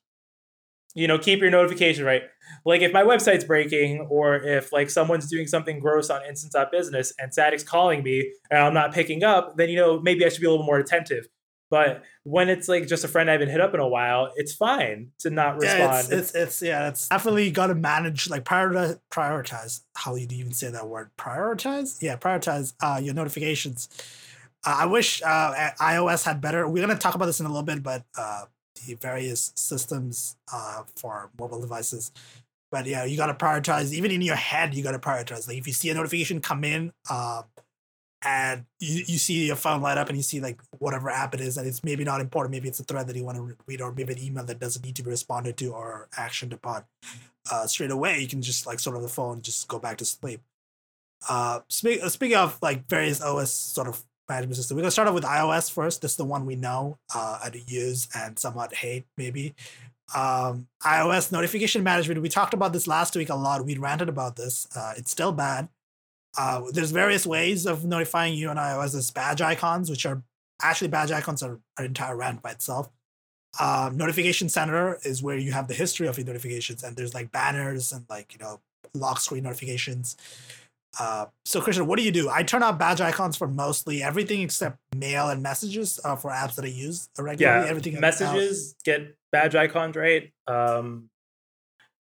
[0.94, 2.22] you know, keep your notification right.
[2.64, 7.32] Like if my website's breaking or if like someone's doing something gross on instant.business and
[7.32, 10.46] Static's calling me and I'm not picking up, then you know, maybe I should be
[10.46, 11.28] a little more attentive.
[11.72, 14.52] But when it's like just a friend I haven't hit up in a while, it's
[14.52, 15.80] fine to not respond.
[15.80, 19.80] Yeah, it's, it's, it's yeah, it's definitely got to manage like prioritize prioritize.
[19.96, 21.08] How you even say that word?
[21.16, 22.02] Prioritize?
[22.02, 23.88] Yeah, prioritize uh, your notifications.
[24.66, 26.68] Uh, I wish uh, iOS had better.
[26.68, 28.44] We're gonna talk about this in a little bit, but uh,
[28.86, 32.12] the various systems uh, for mobile devices.
[32.70, 33.92] But yeah, you gotta prioritize.
[33.92, 35.46] Even in your head, you gotta prioritize.
[35.46, 37.42] Like if you see a notification come in, uh,
[38.24, 41.40] and you, you see your phone light up and you see like whatever app it
[41.40, 43.80] is and it's maybe not important maybe it's a thread that you want to read
[43.80, 46.84] or maybe an email that doesn't need to be responded to or actioned upon
[47.50, 50.04] uh, straight away you can just like sort of the phone just go back to
[50.04, 50.40] sleep
[51.28, 54.76] uh, speak, uh, speaking of like various os sort of management system.
[54.76, 56.02] We're to start off with ios first.
[56.02, 59.54] This is the one we know uh, and use and somewhat hate maybe.
[60.14, 62.22] Um, ios notification management.
[62.22, 63.64] We talked about this last week a lot.
[63.64, 64.66] We ranted about this.
[64.74, 65.68] Uh, it's still bad.
[66.36, 68.92] Uh, there's various ways of notifying you on iOS.
[68.92, 70.22] There's badge icons, which are
[70.62, 72.88] actually badge icons are an entire rant by itself.
[73.60, 77.30] Um, notification center is where you have the history of your notifications, and there's like
[77.32, 78.60] banners and like you know
[78.94, 80.16] lock screen notifications.
[80.98, 82.28] Uh, so Christian, what do you do?
[82.28, 86.56] I turn off badge icons for mostly everything except mail and messages uh, for apps
[86.56, 87.64] that I use regularly.
[87.64, 90.32] Yeah, everything messages get badge icons, right?
[90.46, 91.08] Um,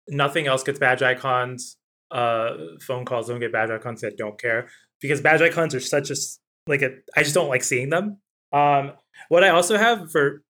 [0.08, 1.78] nothing else gets badge icons
[2.12, 4.70] uh, phone calls don't get badge icons that don't care
[5.02, 6.16] because badge icons are such a
[6.68, 8.18] like a I just don't like seeing them.
[8.54, 8.94] Um,
[9.30, 10.42] what I also have for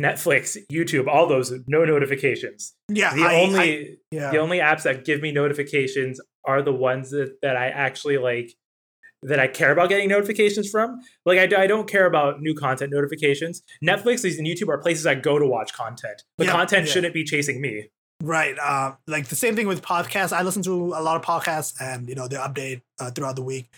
[0.00, 2.74] Netflix, YouTube, all those no notifications.
[2.88, 4.30] Yeah, the I, only I, yeah.
[4.30, 8.54] the only apps that give me notifications are the ones that, that I actually like
[9.22, 11.00] that I care about getting notifications from.
[11.26, 13.62] Like I, I don't care about new content notifications.
[13.84, 16.22] Netflix and YouTube are places I go to watch content.
[16.38, 16.92] The yeah, content yeah.
[16.92, 17.90] shouldn't be chasing me.
[18.22, 18.56] Right.
[18.58, 20.32] Uh, like the same thing with podcasts.
[20.32, 23.42] I listen to a lot of podcasts and, you know, they update uh, throughout the
[23.42, 23.70] week.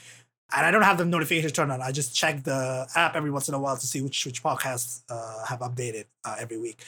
[0.55, 1.81] And I don't have the notifications turned on.
[1.81, 5.03] I just check the app every once in a while to see which, which podcasts
[5.09, 6.85] uh, have updated uh, every week.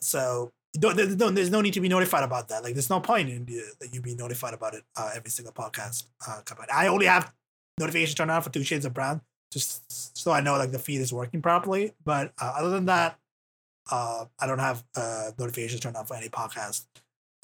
[0.00, 2.62] So there's no, there's no need to be notified about that.
[2.62, 3.44] Like there's no point in
[3.80, 6.04] that you be notified about it uh, every single podcast.
[6.26, 6.40] Uh,
[6.72, 7.32] I only have
[7.78, 9.20] notifications turned on for Two Shades of Brown,
[9.52, 11.92] just so I know like the feed is working properly.
[12.04, 13.18] But uh, other than that,
[13.90, 16.84] uh, I don't have uh, notifications turned on for any podcast.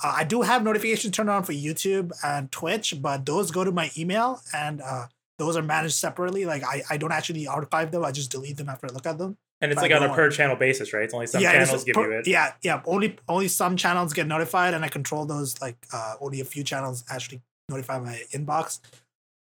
[0.03, 3.71] Uh, I do have notifications turned on for YouTube and Twitch, but those go to
[3.71, 5.07] my email and uh,
[5.39, 6.45] those are managed separately.
[6.45, 8.05] Like I, I don't actually archive them.
[8.05, 9.37] I just delete them after I look at them.
[9.63, 11.05] And it's like on a per channel basis, right?
[11.05, 12.27] It's only some yeah, channels give per, you it.
[12.27, 12.83] Yeah, yeah.
[12.85, 15.61] Only only some channels get notified, and I control those.
[15.63, 18.81] Like uh, only a few channels actually notify my inbox.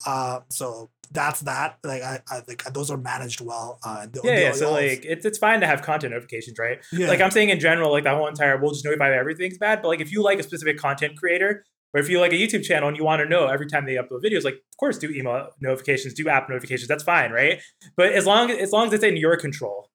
[0.06, 1.80] Uh, so that's that.
[1.84, 3.80] Like I, I like those are managed well.
[3.84, 4.52] Uh, the, yeah, the, yeah.
[4.52, 6.80] So like it's it's fine to have content notifications, right?
[6.92, 7.08] Yeah.
[7.08, 9.82] Like I'm saying in general, like that whole entire we'll just notify everything's bad.
[9.82, 12.64] But like if you like a specific content creator, or if you like a YouTube
[12.64, 15.10] channel and you want to know every time they upload videos, like of course do
[15.10, 16.88] email notifications, do app notifications.
[16.88, 17.60] That's fine, right?
[17.98, 19.88] But as long as long as it's in your control.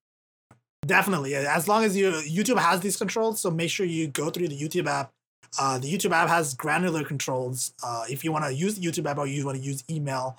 [0.87, 4.49] Definitely, as long as you YouTube has these controls, so make sure you go through
[4.49, 5.13] the YouTube app
[5.59, 7.73] uh, the YouTube app has granular controls.
[7.83, 10.37] Uh, if you want to use the YouTube app or you want to use email,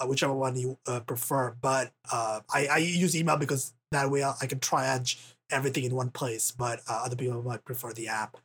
[0.00, 1.54] uh, whichever one you uh, prefer.
[1.60, 5.20] But uh, I, I use email because that way I can triage
[5.50, 6.50] everything in one place.
[6.50, 8.36] But uh, other people might prefer the app.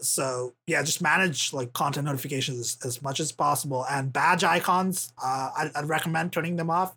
[0.00, 3.84] so yeah, just manage like content notifications as, as much as possible.
[3.90, 6.96] And badge icons, I, I'd recommend turning them off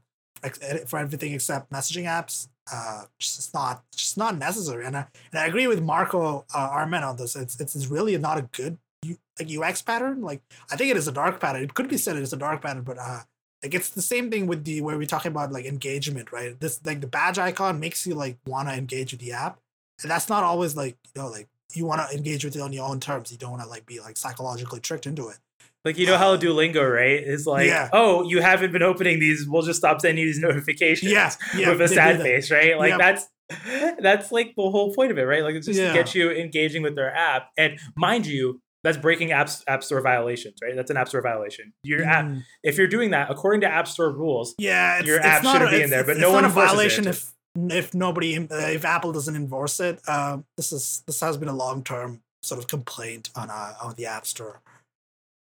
[0.85, 4.85] for everything except messaging apps uh, just not just not necessary.
[4.85, 7.35] And I, and I agree with Marco uh, Arment on this.
[7.35, 10.21] It's, it's really not a good U, like UX pattern.
[10.21, 10.41] Like
[10.71, 11.63] I think it is a dark pattern.
[11.63, 13.21] It could be said it is a dark pattern, but uh,
[13.63, 16.59] like it's the same thing with the where we're talking about like engagement, right?
[16.59, 19.59] This like the badge icon makes you like want to engage with the app,
[20.01, 22.73] and that's not always like you know like you want to engage with it on
[22.73, 23.31] your own terms.
[23.31, 25.37] You don't want to like be like psychologically tricked into it.
[25.85, 27.23] Like you know how Duolingo, right?
[27.23, 27.89] Is like, yeah.
[27.93, 29.47] oh, you haven't been opening these.
[29.47, 31.11] We'll just stop sending you these notifications.
[31.11, 32.77] Yeah, yeah with a sad face, right?
[32.77, 33.27] Like that's
[33.99, 35.43] that's like the whole point of it, right?
[35.43, 37.49] Like it's just to get you engaging with their app.
[37.57, 40.75] And mind you, that's breaking apps app store violations, right?
[40.75, 41.73] That's an app store violation.
[41.83, 42.07] Your mm.
[42.07, 45.77] app, if you're doing that according to app store rules, yeah, your app shouldn't a,
[45.77, 46.03] be in there.
[46.03, 47.11] But no one a violation it.
[47.11, 50.01] if if nobody uh, if Apple doesn't enforce it.
[50.07, 53.95] Um, this is this has been a long term sort of complaint on uh, on
[53.95, 54.61] the App Store.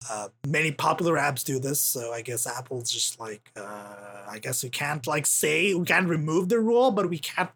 [0.10, 4.64] Uh, many popular apps do this, so I guess Apple's just like, uh, I guess
[4.64, 7.50] we can't like say we can't remove the rule, but we can't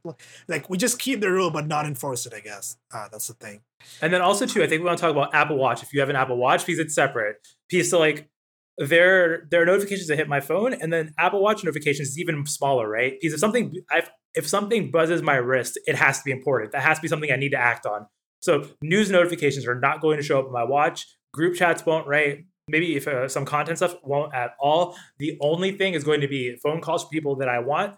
[0.47, 2.33] like we just keep the rule but not enforce it.
[2.33, 3.61] I guess uh, that's the thing.
[4.01, 5.83] And then also too, I think we want to talk about Apple Watch.
[5.83, 7.37] If you have an Apple Watch, because it's separate.
[7.69, 8.29] Piece to like
[8.77, 12.45] there there are notifications that hit my phone, and then Apple Watch notifications is even
[12.45, 13.13] smaller, right?
[13.19, 16.71] Because if something I've if something buzzes my wrist, it has to be important.
[16.71, 18.07] That has to be something I need to act on.
[18.39, 21.05] So news notifications are not going to show up on my watch.
[21.33, 22.45] Group chats won't, right?
[22.67, 24.95] Maybe if uh, some content stuff won't at all.
[25.19, 27.95] The only thing is going to be phone calls from people that I want,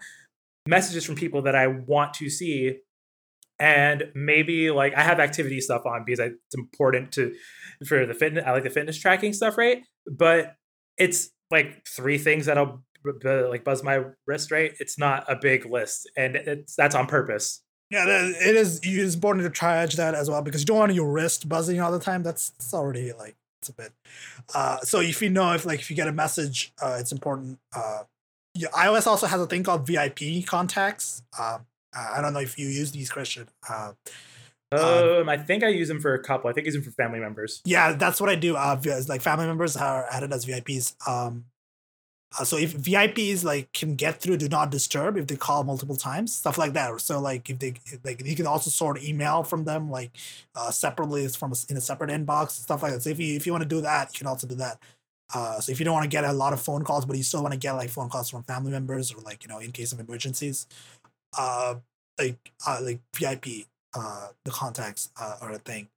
[0.66, 2.78] messages from people that I want to see,
[3.58, 7.34] and maybe like I have activity stuff on because it's important to
[7.86, 8.44] for the fitness.
[8.46, 9.82] I like the fitness tracking stuff, right?
[10.06, 10.54] But
[10.98, 12.82] it's like three things that'll
[13.22, 14.72] like buzz my wrist, right?
[14.80, 17.63] It's not a big list, and it's that's on purpose.
[17.90, 18.78] Yeah, it is.
[18.78, 21.80] It is important to triage that as well because you don't want your wrist buzzing
[21.80, 22.22] all the time.
[22.22, 23.92] That's, that's already like it's a bit.
[24.54, 27.58] Uh, so if you know if like if you get a message, uh, it's important.
[27.74, 28.02] Uh,
[28.54, 31.22] yeah, iOS also has a thing called VIP contacts.
[31.38, 33.48] Um, I don't know if you use these, Christian.
[33.68, 33.92] Uh,
[34.72, 36.50] um, I think I use them for a couple.
[36.50, 37.62] I think I use them for family members.
[37.64, 38.56] Yeah, that's what I do.
[38.56, 40.94] Uh, like family members are added as VIPs.
[41.08, 41.44] Um,
[42.38, 45.96] uh, so if VIPs like can get through do not disturb if they call multiple
[45.96, 47.00] times, stuff like that.
[47.00, 50.10] So like if they like you can also sort email from them like
[50.56, 53.02] uh, separately from a, in a separate inbox, stuff like that.
[53.02, 54.80] So if you if you want to do that, you can also do that.
[55.32, 57.22] Uh, so if you don't want to get a lot of phone calls, but you
[57.22, 59.70] still want to get like phone calls from family members or like you know in
[59.70, 60.66] case of emergencies,
[61.38, 61.76] uh,
[62.18, 65.88] like uh, like VIP, uh, the contacts uh, are a thing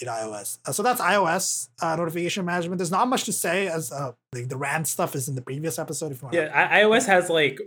[0.00, 0.58] in iOS.
[0.66, 2.78] Uh, so that's iOS uh, notification management.
[2.78, 5.78] There's not much to say as uh, like the RAN stuff is in the previous
[5.78, 6.12] episode.
[6.12, 7.58] If you want yeah, to- iOS has like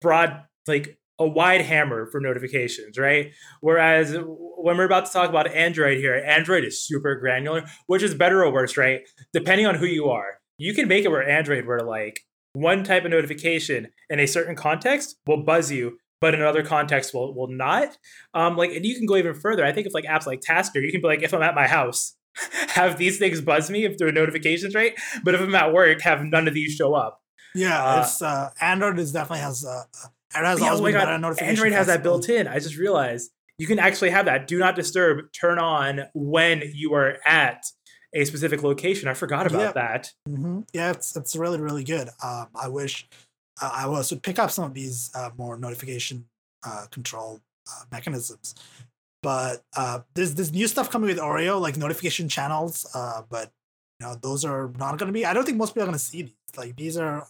[0.00, 3.32] broad, like a wide hammer for notifications, right?
[3.60, 8.14] Whereas when we're about to talk about Android here, Android is super granular, which is
[8.14, 9.00] better or worse, right?
[9.32, 10.38] Depending on who you are.
[10.58, 12.20] You can make it where Android, where like
[12.52, 17.14] one type of notification in a certain context will buzz you but in another context
[17.14, 17.96] will will not.
[18.34, 19.64] Um, like, and you can go even further.
[19.64, 21.66] I think if like apps like Tasker, you can be like, if I'm at my
[21.66, 22.16] house,
[22.68, 24.94] have these things buzz me if there are notifications, right?
[25.24, 27.20] But if I'm at work, have none of these show up.
[27.54, 29.82] Yeah, uh, it's uh, Android is definitely has uh,
[30.34, 32.46] Android has yeah, oh my God, Android has that built in.
[32.46, 36.94] I just realized you can actually have that do not disturb turn on when you
[36.94, 37.64] are at
[38.14, 39.08] a specific location.
[39.08, 39.72] I forgot about yeah.
[39.72, 40.12] that.
[40.28, 40.60] Mm-hmm.
[40.72, 42.08] Yeah, it's it's really really good.
[42.22, 43.08] Um, I wish
[43.60, 46.26] uh, I was would pick up some of these uh, more notification
[46.64, 47.40] uh, control
[47.70, 48.54] uh, mechanisms.
[49.22, 52.86] But uh, there's this new stuff coming with Oreo, like notification channels.
[52.94, 53.50] Uh, but
[54.00, 55.26] you know, those are not going to be.
[55.26, 56.32] I don't think most people are going to see these.
[56.56, 57.26] Like these are.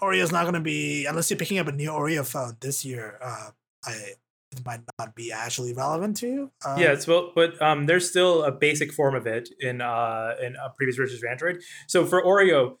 [0.00, 2.84] Oreo is not going to be unless you're picking up a new Oreo phone this
[2.84, 3.18] year.
[3.22, 4.14] I
[4.52, 6.50] it might not be actually relevant to you.
[6.64, 10.34] Uh, yeah, it's well, but um, there's still a basic form of it in uh,
[10.42, 11.62] in previous versions of Android.
[11.86, 12.78] So for Oreo,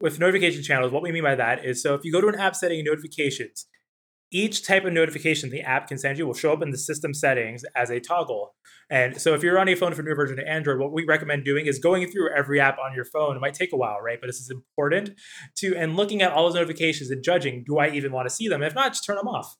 [0.00, 2.36] with notification channels, what we mean by that is so if you go to an
[2.36, 3.66] app setting notifications,
[4.30, 7.14] each type of notification the app can send you will show up in the system
[7.14, 8.54] settings as a toggle.
[8.90, 11.04] And so if you're on a phone for a new version of Android, what we
[11.04, 13.36] recommend doing is going through every app on your phone.
[13.36, 14.18] It might take a while, right?
[14.20, 15.10] But this is important
[15.58, 18.48] to and looking at all those notifications and judging, do I even want to see
[18.48, 18.62] them?
[18.62, 19.56] If not, just turn them off.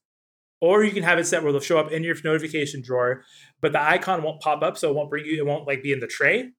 [0.61, 3.23] Or you can have it set where they'll show up in your notification drawer,
[3.61, 5.93] but the icon won't pop up, so it won't bring you, it won't like be
[5.93, 6.51] in the tray,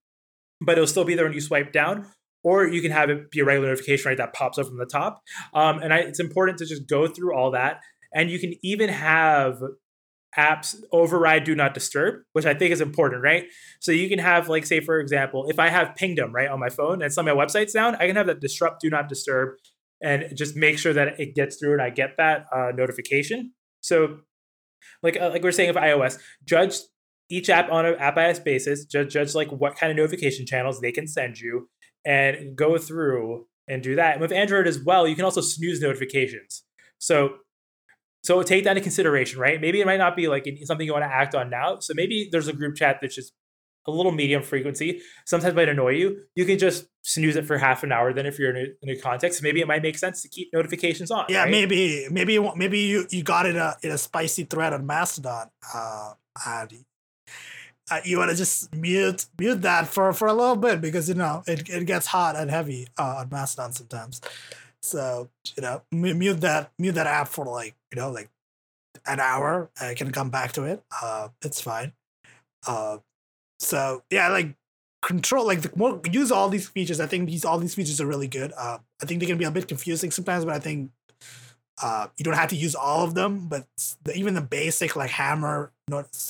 [0.62, 2.06] but it'll still be there when you swipe down
[2.46, 4.86] or you can have it be a regular notification right that pops up from the
[4.86, 5.20] top.
[5.56, 7.82] Um, and I, it's important to just go through all that.
[8.14, 9.60] And you can even have
[10.38, 13.46] apps override do not disturb which i think is important right?
[13.80, 16.68] So you can have like say for example if i have pingdom right on my
[16.68, 19.56] phone and some of my websites down i can have that disrupt do not disturb
[20.04, 23.54] and just make sure that it gets through and i get that uh, notification.
[23.80, 24.18] So
[25.02, 26.76] like uh, like we're saying of ios judge
[27.30, 30.80] each app on an app iOS basis judge, judge like what kind of notification channels
[30.80, 31.70] they can send you
[32.06, 34.14] and go through and do that.
[34.14, 36.64] And with Android as well, you can also snooze notifications.
[37.00, 37.38] So
[38.24, 39.62] so take that into consideration, right?
[39.62, 41.78] Maybe it might not be like something you want to act on now.
[41.80, 43.34] So maybe there's a group chat that's just
[43.88, 45.02] a little medium frequency.
[45.26, 46.22] Sometimes might annoy you.
[46.34, 48.14] You can just snooze it for half an hour.
[48.14, 50.50] Then if you're in a, in a context, maybe it might make sense to keep
[50.54, 51.26] notifications on.
[51.30, 51.52] Yeah, right?
[51.52, 56.14] maybe maybe maybe you you got it a, in a spicy thread on Mastodon, uh,
[56.48, 56.72] and
[57.92, 61.16] uh, you want to just mute mute that for for a little bit because you
[61.16, 64.22] know it, it gets hot and heavy uh, on Mastodon sometimes.
[64.82, 68.30] So you know mute that mute that app for like you know like
[69.06, 69.70] an hour.
[69.80, 70.84] I can come back to it.
[71.02, 71.94] Uh, it's fine.
[72.68, 72.98] Uh,
[73.60, 74.56] so yeah, like
[75.02, 77.00] control like the more use all these features.
[77.00, 78.52] I think these all these features are really good.
[78.58, 80.92] Uh, I think they can be a bit confusing sometimes, but I think
[81.82, 83.68] uh, you don't have to use all of them, but
[84.04, 85.72] the, even the basic like hammer,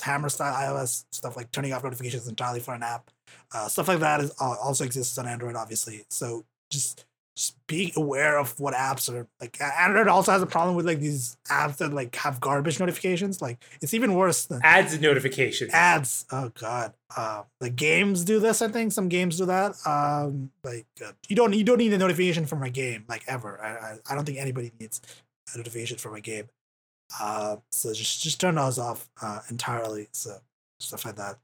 [0.02, 3.10] hammer style iOS stuff like turning off notifications entirely for an app,
[3.54, 6.04] uh, stuff like that is uh, also exists on Android, obviously.
[6.08, 7.04] So just
[7.36, 9.58] just be aware of what apps are like.
[9.60, 13.42] Android also has a problem with like these apps that like have garbage notifications.
[13.42, 15.72] Like it's even worse than ads and notifications.
[15.72, 16.24] Ads.
[16.32, 16.94] Oh god.
[17.14, 18.62] Uh, like games do this.
[18.62, 19.74] I think some games do that.
[19.86, 23.60] Um, like uh, you don't you don't need a notification from a game like ever.
[23.62, 25.02] I I, I don't think anybody needs
[25.54, 26.48] a notification from a game.
[27.20, 30.08] Uh, so just just turn those off uh, entirely.
[30.12, 30.36] So
[30.80, 31.38] stuff like that.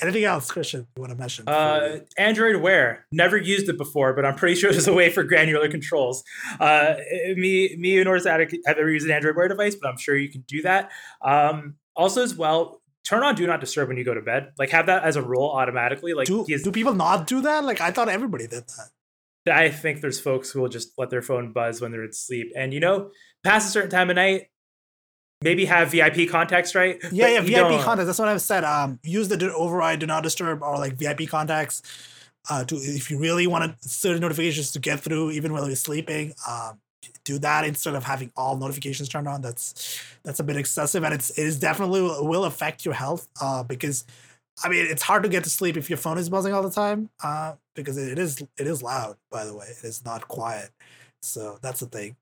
[0.00, 1.48] Anything else, Christian, you want to mention?
[1.48, 3.06] Uh, Android Wear.
[3.12, 6.24] Never used it before, but I'm pretty sure there's a way for granular controls.
[6.58, 6.94] Uh,
[7.36, 10.30] me, me and Orzatic have ever used an Android Wear device, but I'm sure you
[10.30, 10.90] can do that.
[11.22, 14.52] Um, also, as well, turn on Do Not Disturb when you go to bed.
[14.58, 16.14] Like have that as a rule automatically.
[16.14, 17.64] Like do, do people not do that?
[17.64, 18.90] Like I thought everybody did that.
[19.48, 22.74] I think there's folks who will just let their phone buzz when they're asleep, and
[22.74, 23.10] you know,
[23.44, 24.48] past a certain time of night,
[25.42, 26.98] maybe have VIP contacts, right?
[27.12, 28.06] Yeah, yeah, VIP contacts.
[28.06, 28.64] That's what I've said.
[28.64, 31.82] Um, use the override, do not disturb, or like VIP contacts.
[32.48, 36.32] Uh, to if you really want certain notifications to get through, even while you're sleeping,
[36.48, 36.78] um,
[37.24, 39.42] do that instead of having all notifications turned on.
[39.42, 43.28] That's that's a bit excessive, and it's it is definitely will affect your health.
[43.40, 44.04] Uh, because
[44.64, 46.70] I mean, it's hard to get to sleep if your phone is buzzing all the
[46.70, 47.10] time.
[47.22, 49.16] Uh, because it is it is loud.
[49.30, 50.70] By the way, it is not quiet.
[51.22, 52.16] So that's the thing.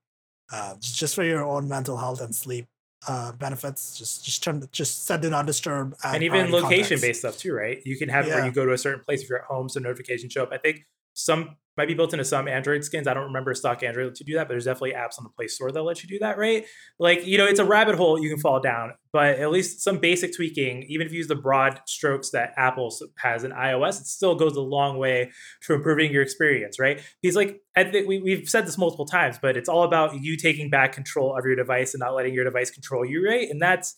[0.51, 2.67] Uh, just for your own mental health and sleep
[3.07, 3.97] uh, benefits.
[3.97, 5.95] Just just turn just set do not disturb.
[6.03, 7.81] And even location based stuff too, right?
[7.85, 8.35] You can have yeah.
[8.35, 10.49] where you go to a certain place if you're at home, so notifications show up.
[10.51, 10.85] I think
[11.15, 13.07] some might be built into some Android skins.
[13.07, 15.47] I don't remember stock Android to do that, but there's definitely apps on the Play
[15.47, 16.65] Store that let you do that, right?
[16.99, 19.97] Like, you know, it's a rabbit hole you can fall down, but at least some
[19.97, 24.07] basic tweaking, even if you use the broad strokes that Apple has in iOS, it
[24.07, 25.31] still goes a long way
[25.63, 27.01] to improving your experience, right?
[27.21, 30.37] Because, like, I think we, we've said this multiple times, but it's all about you
[30.37, 33.49] taking back control of your device and not letting your device control you, right?
[33.49, 33.97] And that's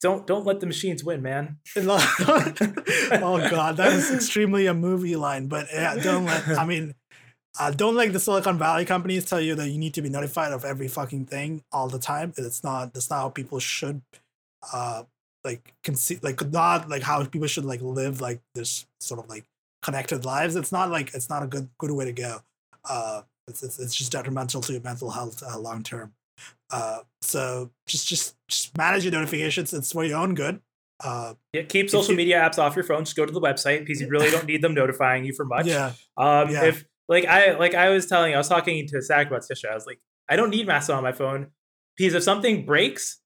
[0.00, 1.58] don't don't let the machines win, man.
[1.76, 5.48] oh god, that is extremely a movie line.
[5.48, 6.48] But yeah, don't let.
[6.48, 6.94] I mean,
[7.58, 10.52] uh, don't let the Silicon Valley companies tell you that you need to be notified
[10.52, 12.32] of every fucking thing all the time.
[12.36, 12.94] It's not.
[12.94, 14.02] That's not how people should.
[14.72, 15.04] Uh,
[15.44, 19.44] like conceive like not like how people should like live like this sort of like
[19.80, 20.56] connected lives.
[20.56, 22.40] It's not like it's not a good good way to go.
[22.84, 26.12] Uh, it's it's, it's just detrimental to your mental health uh, long term.
[26.70, 29.72] Uh, so just just just manage your notifications.
[29.72, 30.60] It's for your own good.
[31.02, 33.04] Uh, yeah, keep social you, media apps off your phone.
[33.04, 35.66] Just go to the website because you really don't need them notifying you for much.
[35.66, 35.92] Yeah.
[36.16, 36.64] Um, yeah.
[36.64, 39.70] If like I like I was telling, I was talking to Zach about Tisha.
[39.70, 41.48] I was like, I don't need Mastodon on my phone
[41.96, 43.20] because if something breaks,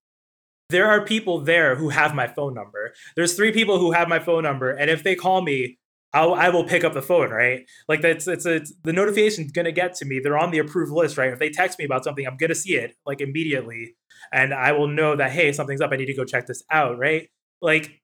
[0.69, 2.93] there are people there who have my phone number.
[3.17, 5.79] There's three people who have my phone number, and if they call me,
[6.13, 7.65] I'll, I will pick up the phone, right?
[7.89, 10.21] Like that's it's it's the notification's gonna get to me.
[10.21, 11.33] They're on the approved list, right?
[11.33, 13.97] If they text me about something, I'm gonna see it like immediately,
[14.33, 15.93] and I will know that hey, something's up.
[15.93, 17.29] I need to go check this out, right?
[17.63, 18.01] Like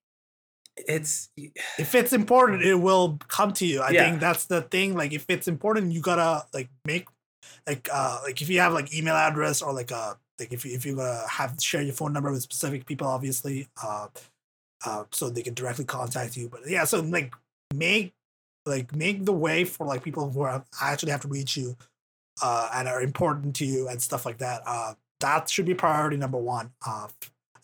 [0.77, 3.81] it's if it's important, it will come to you.
[3.81, 4.05] I yeah.
[4.05, 4.95] think that's the thing.
[4.95, 7.09] Like if it's important, you gotta like make
[7.67, 10.75] like uh like if you have like email address or like uh like if you
[10.75, 14.09] if you gonna have share your phone number with specific people, obviously, uh,
[14.85, 16.49] uh, so they can directly contact you.
[16.49, 17.35] But yeah, so like
[17.77, 18.14] make
[18.64, 21.77] like make the way for like people who are actually have to reach you
[22.43, 24.62] uh, and are important to you and stuff like that.
[24.66, 26.72] Uh, that should be priority number one.
[26.87, 27.09] Uh,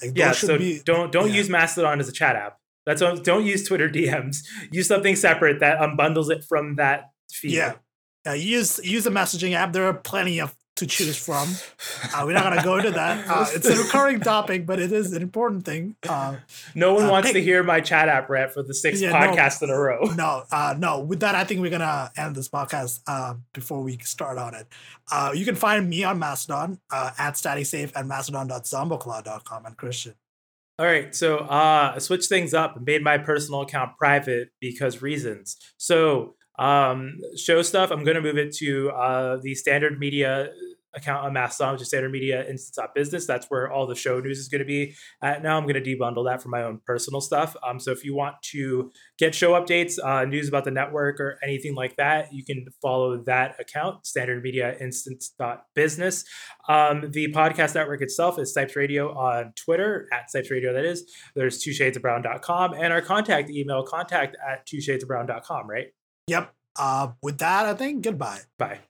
[0.00, 1.36] like yeah, so be, don't don't yeah.
[1.36, 2.58] use Mastodon as a chat app.
[2.86, 4.38] That's what, don't use Twitter DMs.
[4.70, 7.52] Use something separate that unbundles it from that feed.
[7.52, 7.74] Yeah,
[8.24, 8.34] yeah.
[8.34, 9.72] Use use a messaging app.
[9.72, 11.48] There are plenty of to choose from.
[12.14, 13.12] Uh, we're not going to go into that.
[13.32, 15.96] Uh, it's a recurring topic, but it is an important thing.
[16.06, 16.36] Uh,
[16.74, 19.12] no one uh, wants pick, to hear my chat app rant for the sixth yeah,
[19.12, 20.00] podcast no, in a row.
[20.16, 21.00] No, uh, no.
[21.00, 24.54] With that, I think we're going to end this podcast uh, before we start on
[24.54, 24.66] it.
[25.34, 30.14] you can find me on Mastodon at staticsafe and mastodon.zomboclaw.com and Christian.
[30.78, 35.00] All right, so uh, I switched things up and made my personal account private because
[35.00, 35.56] reasons.
[35.76, 40.50] So um, show stuff, I'm going to move it to uh, the standard media
[40.94, 43.26] account on Mastodon, which is standard media instance.business.
[43.26, 45.56] That's where all the show news is going to be at now.
[45.56, 47.56] I'm going to debundle that for my own personal stuff.
[47.66, 51.38] Um, so if you want to get show updates, uh, news about the network, or
[51.42, 56.24] anything like that, you can follow that account, standard media instance.business.
[56.68, 61.10] Um, the podcast network itself is Stipes Radio on Twitter, at Stipes Radio, that is.
[61.34, 65.68] There's two shades of brown.com and our contact email, contact at two shades of brown.com,
[65.68, 65.88] right?
[66.28, 66.54] Yep.
[66.78, 68.40] Uh, with that, I think goodbye.
[68.58, 68.80] Bye.